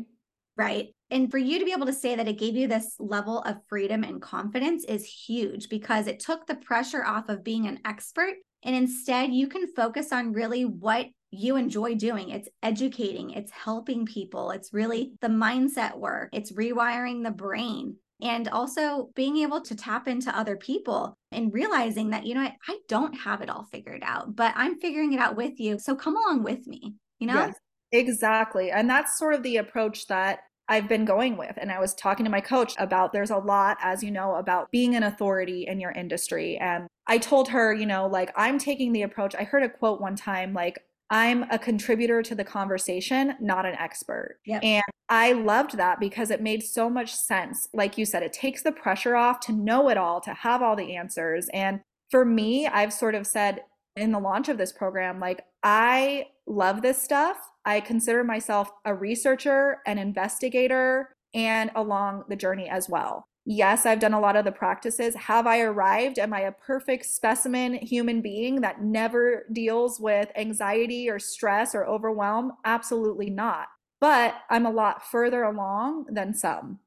[0.57, 0.89] Right.
[1.11, 3.59] And for you to be able to say that it gave you this level of
[3.69, 8.35] freedom and confidence is huge because it took the pressure off of being an expert
[8.67, 12.31] and instead, you can focus on really what you enjoy doing.
[12.31, 17.97] It's educating, it's helping people, it's really the mindset work, it's rewiring the brain.
[18.23, 22.79] And also being able to tap into other people and realizing that, you know, I
[22.89, 25.79] don't have it all figured out, but I'm figuring it out with you.
[25.79, 27.35] So come along with me, you know?
[27.35, 27.55] Yes,
[27.93, 28.71] exactly.
[28.71, 31.53] And that's sort of the approach that I've been going with.
[31.59, 34.71] And I was talking to my coach about there's a lot, as you know, about
[34.73, 36.57] being an authority in your industry.
[36.57, 39.35] And I told her, you know, like I'm taking the approach.
[39.35, 40.79] I heard a quote one time, like,
[41.11, 44.39] I'm a contributor to the conversation, not an expert.
[44.45, 44.65] Yep.
[44.65, 47.69] And I loved that because it made so much sense.
[47.73, 50.75] Like you said, it takes the pressure off to know it all, to have all
[50.75, 51.49] the answers.
[51.53, 53.63] And for me, I've sort of said
[53.95, 57.37] in the launch of this program, like, I love this stuff.
[57.65, 63.25] I consider myself a researcher, an investigator, and along the journey as well.
[63.49, 65.15] Yes, I've done a lot of the practices.
[65.15, 66.19] Have I arrived?
[66.19, 71.87] Am I a perfect specimen human being that never deals with anxiety or stress or
[71.87, 72.55] overwhelm?
[72.65, 73.69] Absolutely not.
[74.01, 76.81] But I'm a lot further along than some.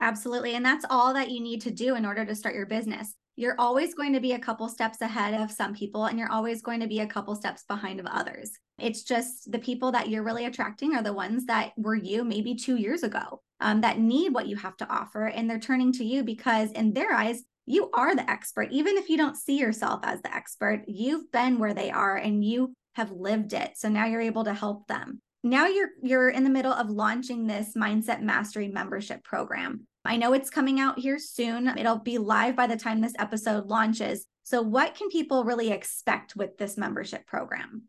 [0.00, 0.54] Absolutely.
[0.54, 3.14] And that's all that you need to do in order to start your business.
[3.36, 6.62] You're always going to be a couple steps ahead of some people, and you're always
[6.62, 8.50] going to be a couple steps behind of others.
[8.82, 12.54] It's just the people that you're really attracting are the ones that were you maybe
[12.54, 15.26] two years ago um, that need what you have to offer.
[15.26, 18.72] And they're turning to you because, in their eyes, you are the expert.
[18.72, 22.44] Even if you don't see yourself as the expert, you've been where they are and
[22.44, 23.72] you have lived it.
[23.76, 25.20] So now you're able to help them.
[25.42, 29.86] Now you're you're in the middle of launching this mindset mastery membership program.
[30.04, 31.68] I know it's coming out here soon.
[31.68, 34.26] It'll be live by the time this episode launches.
[34.44, 37.84] So what can people really expect with this membership program?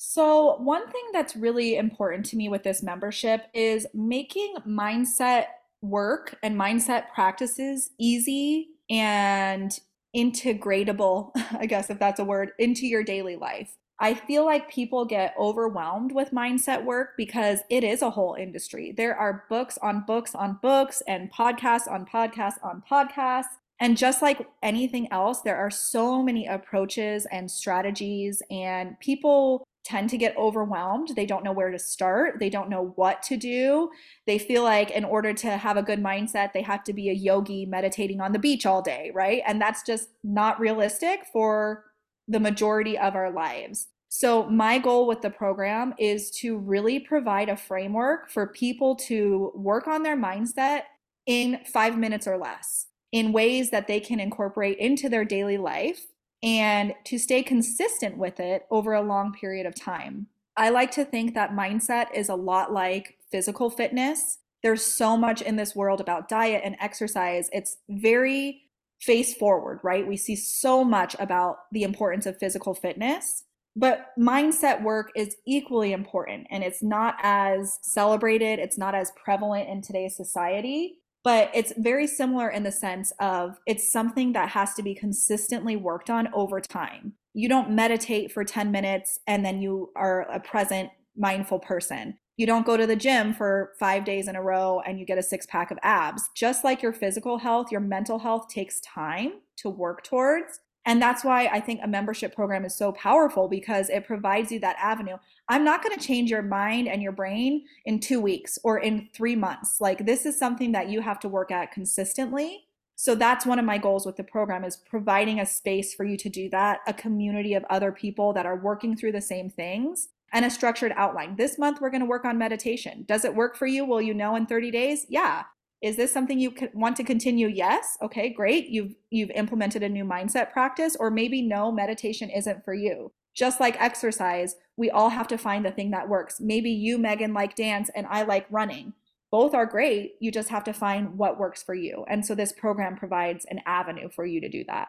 [0.00, 5.46] So, one thing that's really important to me with this membership is making mindset
[5.82, 9.76] work and mindset practices easy and
[10.16, 13.76] integratable, I guess if that's a word, into your daily life.
[13.98, 18.94] I feel like people get overwhelmed with mindset work because it is a whole industry.
[18.96, 23.56] There are books on books on books and podcasts on podcasts on podcasts.
[23.80, 30.10] And just like anything else, there are so many approaches and strategies, and people tend
[30.10, 31.08] to get overwhelmed.
[31.16, 32.38] They don't know where to start.
[32.38, 33.90] They don't know what to do.
[34.26, 37.14] They feel like in order to have a good mindset, they have to be a
[37.14, 39.42] yogi meditating on the beach all day, right?
[39.46, 41.86] And that's just not realistic for
[42.28, 43.88] the majority of our lives.
[44.10, 49.52] So, my goal with the program is to really provide a framework for people to
[49.54, 50.82] work on their mindset
[51.26, 56.06] in five minutes or less in ways that they can incorporate into their daily life
[56.42, 60.26] and to stay consistent with it over a long period of time.
[60.56, 64.38] I like to think that mindset is a lot like physical fitness.
[64.62, 67.48] There's so much in this world about diet and exercise.
[67.52, 68.62] It's very
[69.00, 70.06] face forward, right?
[70.06, 73.44] We see so much about the importance of physical fitness,
[73.76, 79.68] but mindset work is equally important and it's not as celebrated, it's not as prevalent
[79.68, 80.98] in today's society
[81.28, 85.76] but it's very similar in the sense of it's something that has to be consistently
[85.76, 87.12] worked on over time.
[87.34, 90.88] You don't meditate for 10 minutes and then you are a present
[91.18, 92.16] mindful person.
[92.38, 95.18] You don't go to the gym for five days in a row and you get
[95.18, 96.30] a six pack of abs.
[96.34, 100.60] Just like your physical health, your mental health takes time to work towards.
[100.88, 104.58] And that's why I think a membership program is so powerful because it provides you
[104.60, 105.18] that avenue.
[105.46, 109.10] I'm not going to change your mind and your brain in two weeks or in
[109.12, 109.82] three months.
[109.82, 112.64] Like, this is something that you have to work at consistently.
[112.96, 116.16] So that's one of my goals with the program is providing a space for you
[116.16, 120.08] to do that, a community of other people that are working through the same things
[120.32, 121.36] and a structured outline.
[121.36, 123.04] This month we're going to work on meditation.
[123.06, 123.84] Does it work for you?
[123.84, 125.04] Will you know in 30 days?
[125.10, 125.44] Yeah.
[125.80, 127.46] Is this something you want to continue?
[127.46, 127.96] Yes.
[128.02, 128.68] Okay, great.
[128.68, 133.12] You've you've implemented a new mindset practice or maybe no meditation isn't for you.
[133.34, 136.40] Just like exercise, we all have to find the thing that works.
[136.40, 138.92] Maybe you Megan like dance and I like running.
[139.30, 140.14] Both are great.
[140.20, 142.04] You just have to find what works for you.
[142.08, 144.88] And so this program provides an avenue for you to do that.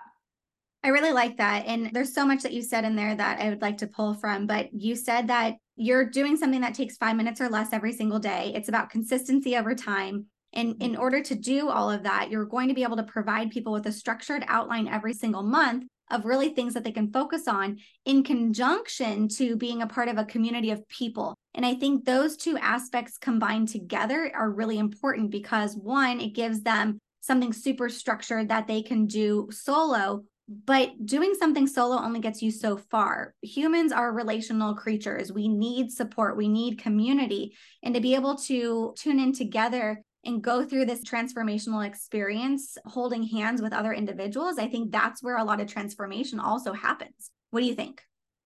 [0.83, 1.65] I really like that.
[1.65, 4.13] And there's so much that you said in there that I would like to pull
[4.13, 4.47] from.
[4.47, 8.19] But you said that you're doing something that takes five minutes or less every single
[8.19, 8.53] day.
[8.55, 10.25] It's about consistency over time.
[10.53, 11.01] And in mm-hmm.
[11.01, 13.85] order to do all of that, you're going to be able to provide people with
[13.85, 18.23] a structured outline every single month of really things that they can focus on in
[18.23, 21.35] conjunction to being a part of a community of people.
[21.53, 26.61] And I think those two aspects combined together are really important because one, it gives
[26.61, 30.23] them something super structured that they can do solo
[30.65, 33.35] but doing something solo only gets you so far.
[33.43, 35.31] Humans are relational creatures.
[35.31, 37.55] We need support, we need community.
[37.83, 43.23] And to be able to tune in together and go through this transformational experience holding
[43.23, 47.31] hands with other individuals, I think that's where a lot of transformation also happens.
[47.51, 48.01] What do you think?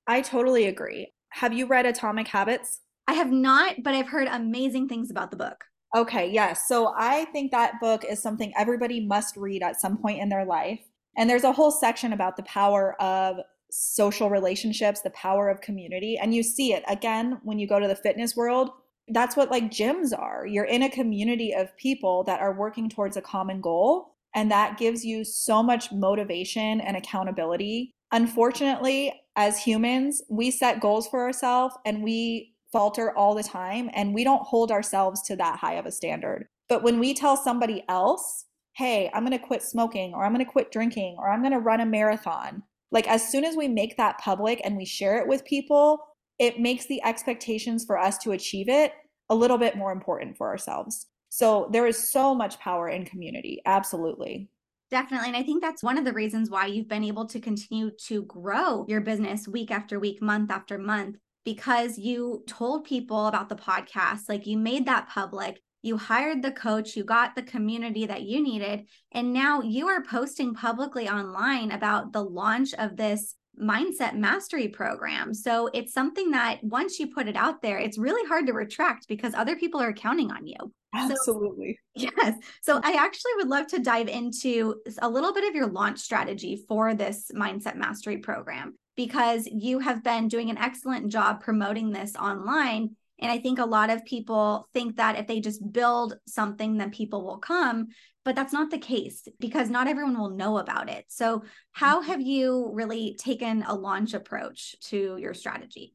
[0.07, 1.13] I totally agree.
[1.29, 2.81] Have you read Atomic Habits?
[3.07, 5.63] I have not, but I've heard amazing things about the book.
[5.95, 6.67] Okay, yes.
[6.67, 10.45] So I think that book is something everybody must read at some point in their
[10.45, 10.79] life.
[11.17, 13.37] And there's a whole section about the power of
[13.69, 16.17] social relationships, the power of community.
[16.17, 18.71] And you see it again when you go to the fitness world.
[19.07, 20.45] That's what like gyms are.
[20.45, 24.15] You're in a community of people that are working towards a common goal.
[24.35, 27.91] And that gives you so much motivation and accountability.
[28.11, 34.13] Unfortunately, as humans, we set goals for ourselves and we falter all the time and
[34.13, 36.47] we don't hold ourselves to that high of a standard.
[36.69, 38.45] But when we tell somebody else
[38.75, 41.53] hey, I'm going to quit smoking or I'm going to quit drinking or I'm going
[41.53, 42.63] to run a marathon.
[42.91, 45.99] Like, as soon as we make that public and we share it with people,
[46.43, 48.93] it makes the expectations for us to achieve it
[49.29, 51.07] a little bit more important for ourselves.
[51.29, 53.61] So, there is so much power in community.
[53.65, 54.49] Absolutely.
[54.91, 55.29] Definitely.
[55.29, 58.23] And I think that's one of the reasons why you've been able to continue to
[58.23, 63.55] grow your business week after week, month after month, because you told people about the
[63.55, 64.29] podcast.
[64.29, 68.41] Like you made that public you hired the coach, you got the community that you
[68.41, 74.67] needed, and now you are posting publicly online about the launch of this mindset mastery
[74.67, 75.33] program.
[75.33, 79.07] So it's something that once you put it out there, it's really hard to retract
[79.07, 80.57] because other people are counting on you.
[80.93, 81.77] Absolutely.
[81.97, 82.35] So, yes.
[82.61, 86.63] So I actually would love to dive into a little bit of your launch strategy
[86.67, 92.15] for this mindset mastery program because you have been doing an excellent job promoting this
[92.15, 96.77] online and I think a lot of people think that if they just build something,
[96.77, 97.87] then people will come.
[98.25, 101.05] But that's not the case because not everyone will know about it.
[101.09, 102.09] So, how mm-hmm.
[102.09, 105.93] have you really taken a launch approach to your strategy?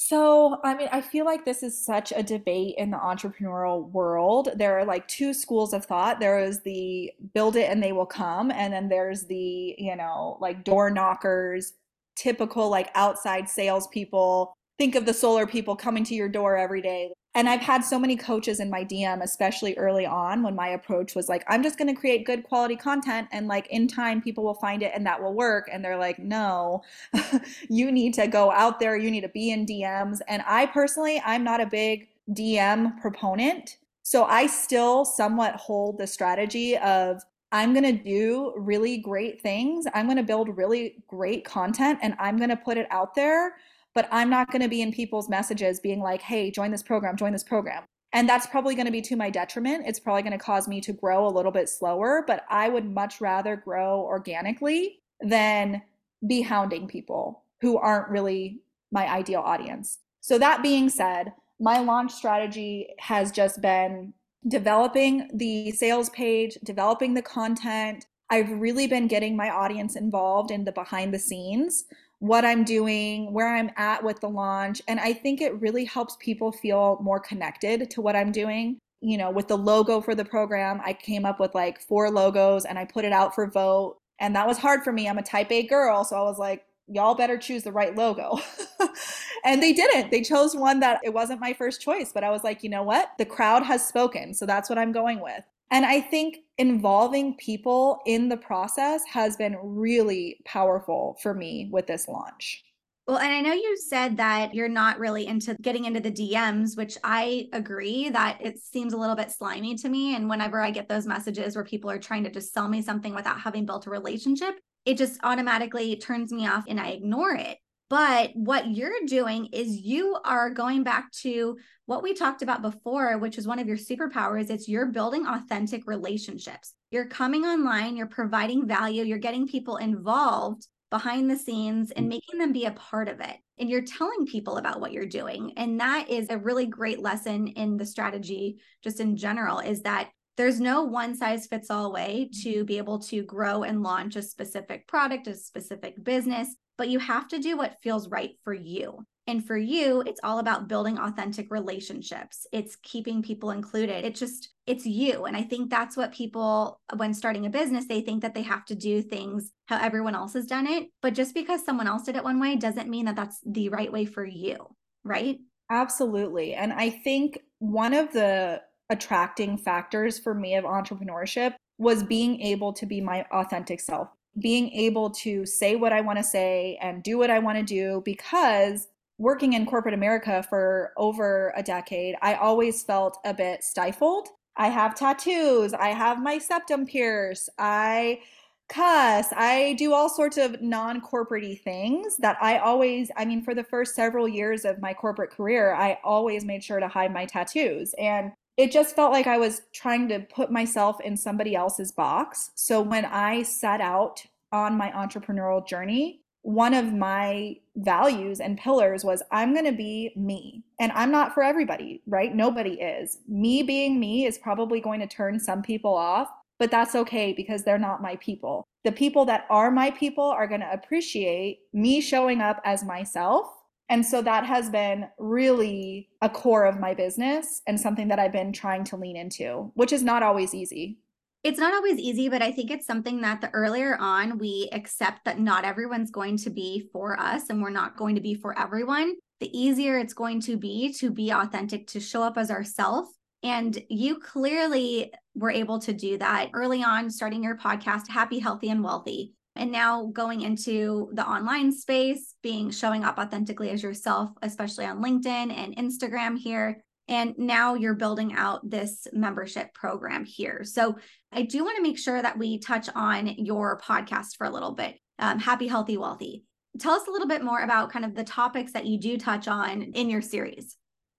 [0.00, 4.50] So, I mean, I feel like this is such a debate in the entrepreneurial world.
[4.54, 6.20] There are like two schools of thought.
[6.20, 8.52] There is the build it and they will come.
[8.52, 11.72] And then there's the, you know, like door knockers,
[12.14, 17.12] typical like outside salespeople think of the solar people coming to your door every day.
[17.34, 21.14] And I've had so many coaches in my DM, especially early on when my approach
[21.14, 24.44] was like, I'm just going to create good quality content and like in time people
[24.44, 25.68] will find it and that will work.
[25.70, 26.82] And they're like, no,
[27.68, 28.96] you need to go out there.
[28.96, 30.20] You need to be in DMs.
[30.26, 33.76] And I personally, I'm not a big DM proponent.
[34.02, 37.22] So I still somewhat hold the strategy of
[37.52, 39.86] I'm going to do really great things.
[39.94, 43.54] I'm going to build really great content and I'm going to put it out there
[43.94, 47.16] but I'm not going to be in people's messages being like, hey, join this program,
[47.16, 47.84] join this program.
[48.12, 49.84] And that's probably going to be to my detriment.
[49.86, 52.86] It's probably going to cause me to grow a little bit slower, but I would
[52.86, 55.82] much rather grow organically than
[56.26, 58.60] be hounding people who aren't really
[58.90, 59.98] my ideal audience.
[60.20, 64.14] So, that being said, my launch strategy has just been
[64.46, 68.06] developing the sales page, developing the content.
[68.30, 71.84] I've really been getting my audience involved in the behind the scenes
[72.20, 74.82] what I'm doing, where I'm at with the launch.
[74.88, 78.78] And I think it really helps people feel more connected to what I'm doing.
[79.00, 82.64] You know, with the logo for the program, I came up with like four logos
[82.64, 83.98] and I put it out for vote.
[84.18, 85.08] And that was hard for me.
[85.08, 86.02] I'm a type A girl.
[86.02, 88.38] So I was like, y'all better choose the right logo.
[89.44, 90.10] and they didn't.
[90.10, 92.82] They chose one that it wasn't my first choice, but I was like, you know
[92.82, 93.12] what?
[93.18, 94.34] The crowd has spoken.
[94.34, 95.44] So that's what I'm going with.
[95.70, 101.86] And I think involving people in the process has been really powerful for me with
[101.86, 102.64] this launch.
[103.06, 106.76] Well, and I know you said that you're not really into getting into the DMs,
[106.76, 110.14] which I agree that it seems a little bit slimy to me.
[110.14, 113.14] And whenever I get those messages where people are trying to just sell me something
[113.14, 117.56] without having built a relationship, it just automatically turns me off and I ignore it.
[117.90, 123.16] But what you're doing is you are going back to what we talked about before,
[123.18, 124.50] which is one of your superpowers.
[124.50, 126.74] It's you're building authentic relationships.
[126.90, 132.38] You're coming online, you're providing value, you're getting people involved behind the scenes and making
[132.38, 133.36] them be a part of it.
[133.58, 135.52] And you're telling people about what you're doing.
[135.56, 140.10] And that is a really great lesson in the strategy, just in general, is that
[140.36, 144.22] there's no one size fits all way to be able to grow and launch a
[144.22, 149.04] specific product, a specific business, but you have to do what feels right for you.
[149.26, 152.46] And for you, it's all about building authentic relationships.
[152.50, 154.06] It's keeping people included.
[154.06, 155.26] It's just, it's you.
[155.26, 158.64] And I think that's what people, when starting a business, they think that they have
[158.66, 160.88] to do things how everyone else has done it.
[161.02, 163.92] But just because someone else did it one way doesn't mean that that's the right
[163.92, 164.56] way for you.
[165.04, 165.40] Right.
[165.70, 166.54] Absolutely.
[166.54, 172.72] And I think one of the attracting factors for me of entrepreneurship was being able
[172.72, 174.08] to be my authentic self,
[174.38, 177.64] being able to say what I want to say and do what I want to
[177.64, 183.64] do because working in corporate America for over a decade, I always felt a bit
[183.64, 184.28] stifled.
[184.56, 188.20] I have tattoos, I have my septum pierced, I
[188.68, 193.54] cuss, I do all sorts of non corporate things that I always, I mean, for
[193.54, 197.24] the first several years of my corporate career, I always made sure to hide my
[197.24, 197.94] tattoos.
[197.98, 202.50] And it just felt like I was trying to put myself in somebody else's box.
[202.56, 209.04] So when I set out on my entrepreneurial journey, one of my values and pillars
[209.04, 210.64] was I'm going to be me.
[210.80, 212.34] And I'm not for everybody, right?
[212.34, 213.18] Nobody is.
[213.28, 216.28] Me being me is probably going to turn some people off,
[216.58, 218.66] but that's okay because they're not my people.
[218.84, 223.54] The people that are my people are going to appreciate me showing up as myself.
[223.88, 228.32] And so that has been really a core of my business and something that I've
[228.32, 230.98] been trying to lean into, which is not always easy
[231.44, 235.24] it's not always easy, but I think it's something that the earlier on we accept
[235.24, 238.58] that not everyone's going to be for us and we're not going to be for
[238.58, 243.10] everyone, the easier it's going to be to be authentic, to show up as ourselves.
[243.44, 248.70] And you clearly were able to do that early on, starting your podcast, Happy, Healthy,
[248.70, 249.34] and Wealthy.
[249.58, 255.02] And now going into the online space, being showing up authentically as yourself, especially on
[255.02, 256.80] LinkedIn and Instagram here.
[257.08, 260.62] And now you're building out this membership program here.
[260.62, 260.96] So
[261.32, 264.72] I do want to make sure that we touch on your podcast for a little
[264.72, 266.44] bit um, Happy, Healthy, Wealthy.
[266.78, 269.48] Tell us a little bit more about kind of the topics that you do touch
[269.48, 270.76] on in your series.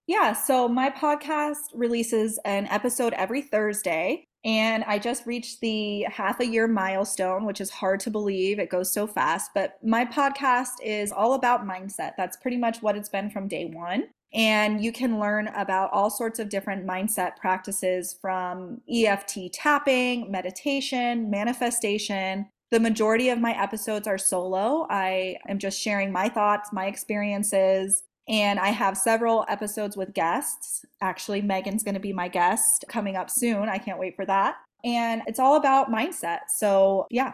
[0.08, 4.29] Yeah, so my podcast releases an episode every Thursday.
[4.46, 8.60] And I just reached the half a year milestone, which is hard to believe.
[8.60, 9.52] It goes so fast.
[9.54, 12.14] But my podcast is all about mindset.
[12.18, 14.06] That's pretty much what it's been from day one.
[14.34, 21.30] And you can learn about all sorts of different mindset practices from EFT tapping, meditation,
[21.30, 22.48] manifestation.
[22.72, 24.86] The majority of my episodes are solo.
[24.90, 30.86] I am just sharing my thoughts, my experiences, and I have several episodes with guests.
[31.02, 33.68] Actually, Megan's going to be my guest coming up soon.
[33.68, 34.58] I can't wait for that.
[34.86, 36.42] And it's all about mindset.
[36.56, 37.34] So, yeah.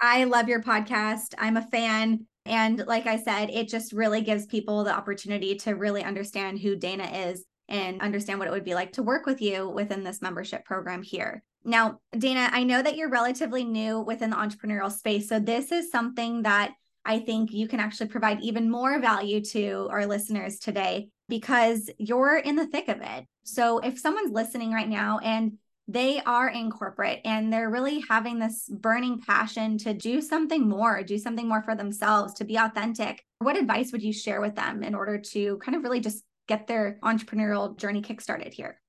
[0.00, 1.34] I love your podcast.
[1.38, 2.26] I'm a fan.
[2.44, 6.76] And like I said, it just really gives people the opportunity to really understand who
[6.76, 10.22] Dana is and understand what it would be like to work with you within this
[10.22, 11.42] membership program here.
[11.64, 15.28] Now, Dana, I know that you're relatively new within the entrepreneurial space.
[15.28, 16.74] So, this is something that
[17.06, 22.36] I think you can actually provide even more value to our listeners today because you're
[22.36, 23.24] in the thick of it.
[23.44, 28.40] So, if someone's listening right now and they are in corporate and they're really having
[28.40, 33.24] this burning passion to do something more, do something more for themselves, to be authentic.
[33.38, 36.66] What advice would you share with them in order to kind of really just get
[36.66, 38.80] their entrepreneurial journey kickstarted here?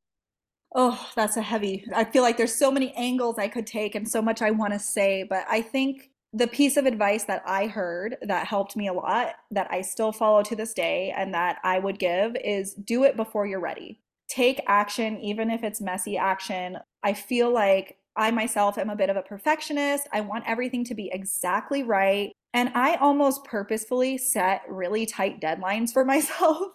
[0.76, 1.86] Oh, that's a heavy.
[1.96, 4.74] I feel like there's so many angles I could take and so much I want
[4.74, 8.88] to say, but I think the piece of advice that I heard that helped me
[8.88, 12.74] a lot, that I still follow to this day, and that I would give is
[12.74, 16.78] do it before you're ready take action, even if it's messy action.
[17.04, 20.08] I feel like I myself am a bit of a perfectionist.
[20.12, 22.32] I want everything to be exactly right.
[22.54, 26.72] And I almost purposefully set really tight deadlines for myself,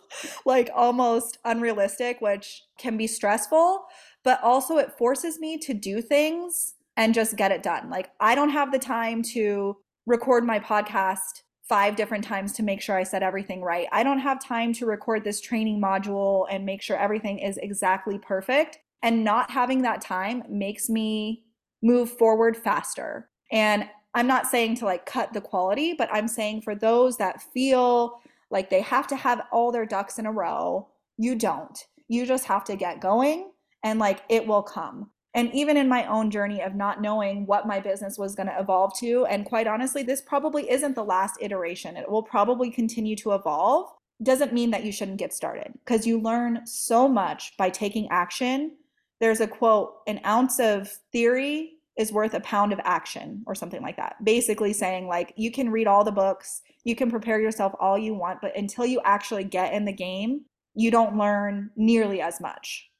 [0.47, 3.85] like almost unrealistic, which can be stressful,
[4.23, 7.91] but also it forces me to do things and just get it done.
[7.91, 9.77] Like, I don't have the time to
[10.07, 13.87] record my podcast five different times to make sure I said everything right.
[13.93, 18.19] I don't have time to record this training module and make sure everything is exactly
[18.19, 18.79] perfect.
[19.03, 21.45] And not having that time makes me
[21.83, 23.29] move forward faster.
[23.51, 27.43] And I'm not saying to like cut the quality, but I'm saying for those that
[27.43, 28.21] feel
[28.51, 31.79] like they have to have all their ducks in a row, you don't.
[32.09, 33.51] You just have to get going
[33.83, 35.11] and like it will come.
[35.35, 38.61] And even in my own journey of not knowing what my business was going to
[38.61, 41.97] evolve to, and quite honestly, this probably isn't the last iteration.
[41.97, 43.91] It will probably continue to evolve.
[44.23, 48.73] Doesn't mean that you shouldn't get started because you learn so much by taking action.
[49.21, 53.83] There's a quote an ounce of theory is worth a pound of action or something
[53.83, 54.17] like that.
[54.25, 58.15] Basically saying like you can read all the books, you can prepare yourself all you
[58.15, 60.43] want, but until you actually get in the game,
[60.75, 62.91] you don't learn nearly as much.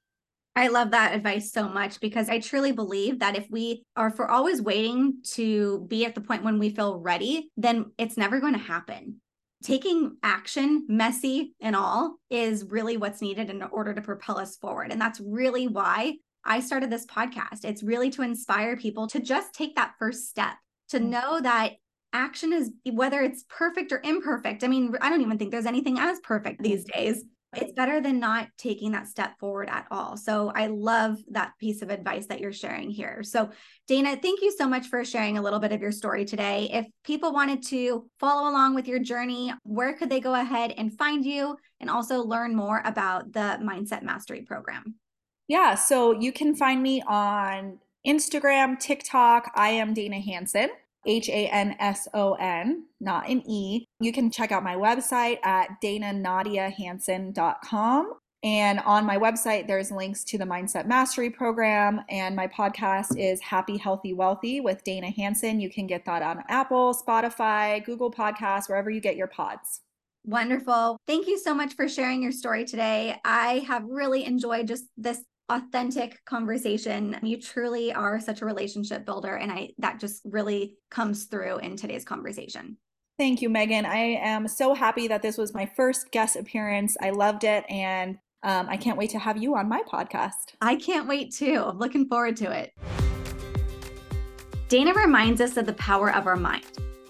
[0.55, 4.31] I love that advice so much because I truly believe that if we are for
[4.31, 8.53] always waiting to be at the point when we feel ready, then it's never going
[8.53, 9.21] to happen.
[9.63, 14.93] Taking action, messy and all, is really what's needed in order to propel us forward.
[14.93, 17.65] And that's really why I started this podcast.
[17.65, 20.55] It's really to inspire people to just take that first step,
[20.91, 21.11] to mm.
[21.11, 21.75] know that
[22.13, 24.65] action is whether it's perfect or imperfect.
[24.65, 27.25] I mean, I don't even think there's anything as perfect these days.
[27.55, 30.17] It's better than not taking that step forward at all.
[30.17, 33.23] So I love that piece of advice that you're sharing here.
[33.23, 33.51] So,
[33.87, 36.71] Dana, thank you so much for sharing a little bit of your story today.
[36.73, 40.97] If people wanted to follow along with your journey, where could they go ahead and
[40.97, 44.95] find you and also learn more about the Mindset Mastery program?
[45.47, 49.51] Yeah, so you can find me on Instagram, TikTok.
[49.55, 50.71] I am Dana Hanson,
[51.07, 53.85] H A N S O N, not an E.
[54.01, 58.15] You can check out my website at dananadiahanson.com.
[58.45, 62.01] And on my website, there's links to the Mindset Mastery Program.
[62.09, 65.61] And my podcast is Happy, Healthy, Wealthy with Dana Hanson.
[65.61, 69.83] You can get that on Apple, Spotify, Google Podcasts, wherever you get your pods.
[70.25, 70.99] Wonderful.
[71.07, 73.21] Thank you so much for sharing your story today.
[73.25, 77.17] I have really enjoyed just this authentic conversation.
[77.23, 79.37] You truly are such a relationship builder.
[79.37, 82.77] And I that just really comes through in today's conversation.
[83.19, 83.85] Thank you, Megan.
[83.85, 86.97] I am so happy that this was my first guest appearance.
[87.01, 87.65] I loved it.
[87.69, 90.55] And um, I can't wait to have you on my podcast.
[90.61, 91.63] I can't wait too.
[91.65, 92.73] I'm looking forward to it.
[94.69, 96.65] Dana reminds us of the power of our mind.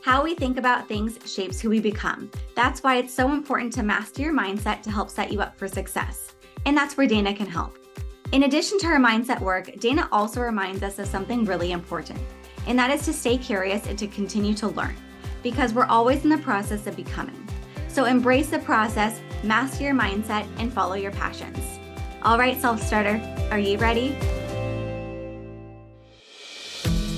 [0.05, 2.29] How we think about things shapes who we become.
[2.57, 5.69] That's why it's so important to master your mindset to help set you up for
[5.69, 6.35] success.
[6.67, 7.79] And that's where Dana can help.
[8.33, 12.19] In addition to her mindset work, Dana also reminds us of something really important,
[12.67, 14.97] and that is to stay curious and to continue to learn,
[15.43, 17.47] because we're always in the process of becoming.
[17.89, 21.59] So embrace the process, master your mindset, and follow your passions.
[22.23, 23.21] All right, self starter,
[23.51, 24.17] are you ready?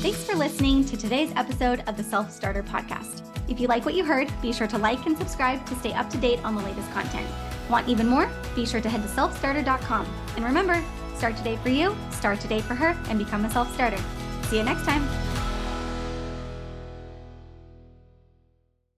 [0.02, 3.22] Thanks for listening to today's episode of the Self Starther Podcast.
[3.48, 6.10] If you like what you heard, be sure to like and subscribe to stay up
[6.10, 7.28] to date on the latest content.
[7.70, 8.28] Want even more?
[8.56, 10.06] Be sure to head to selfstarther.com.
[10.34, 10.82] And remember,
[11.16, 14.00] Start today for you, start today for her, and become a self starter.
[14.48, 15.33] See you next time.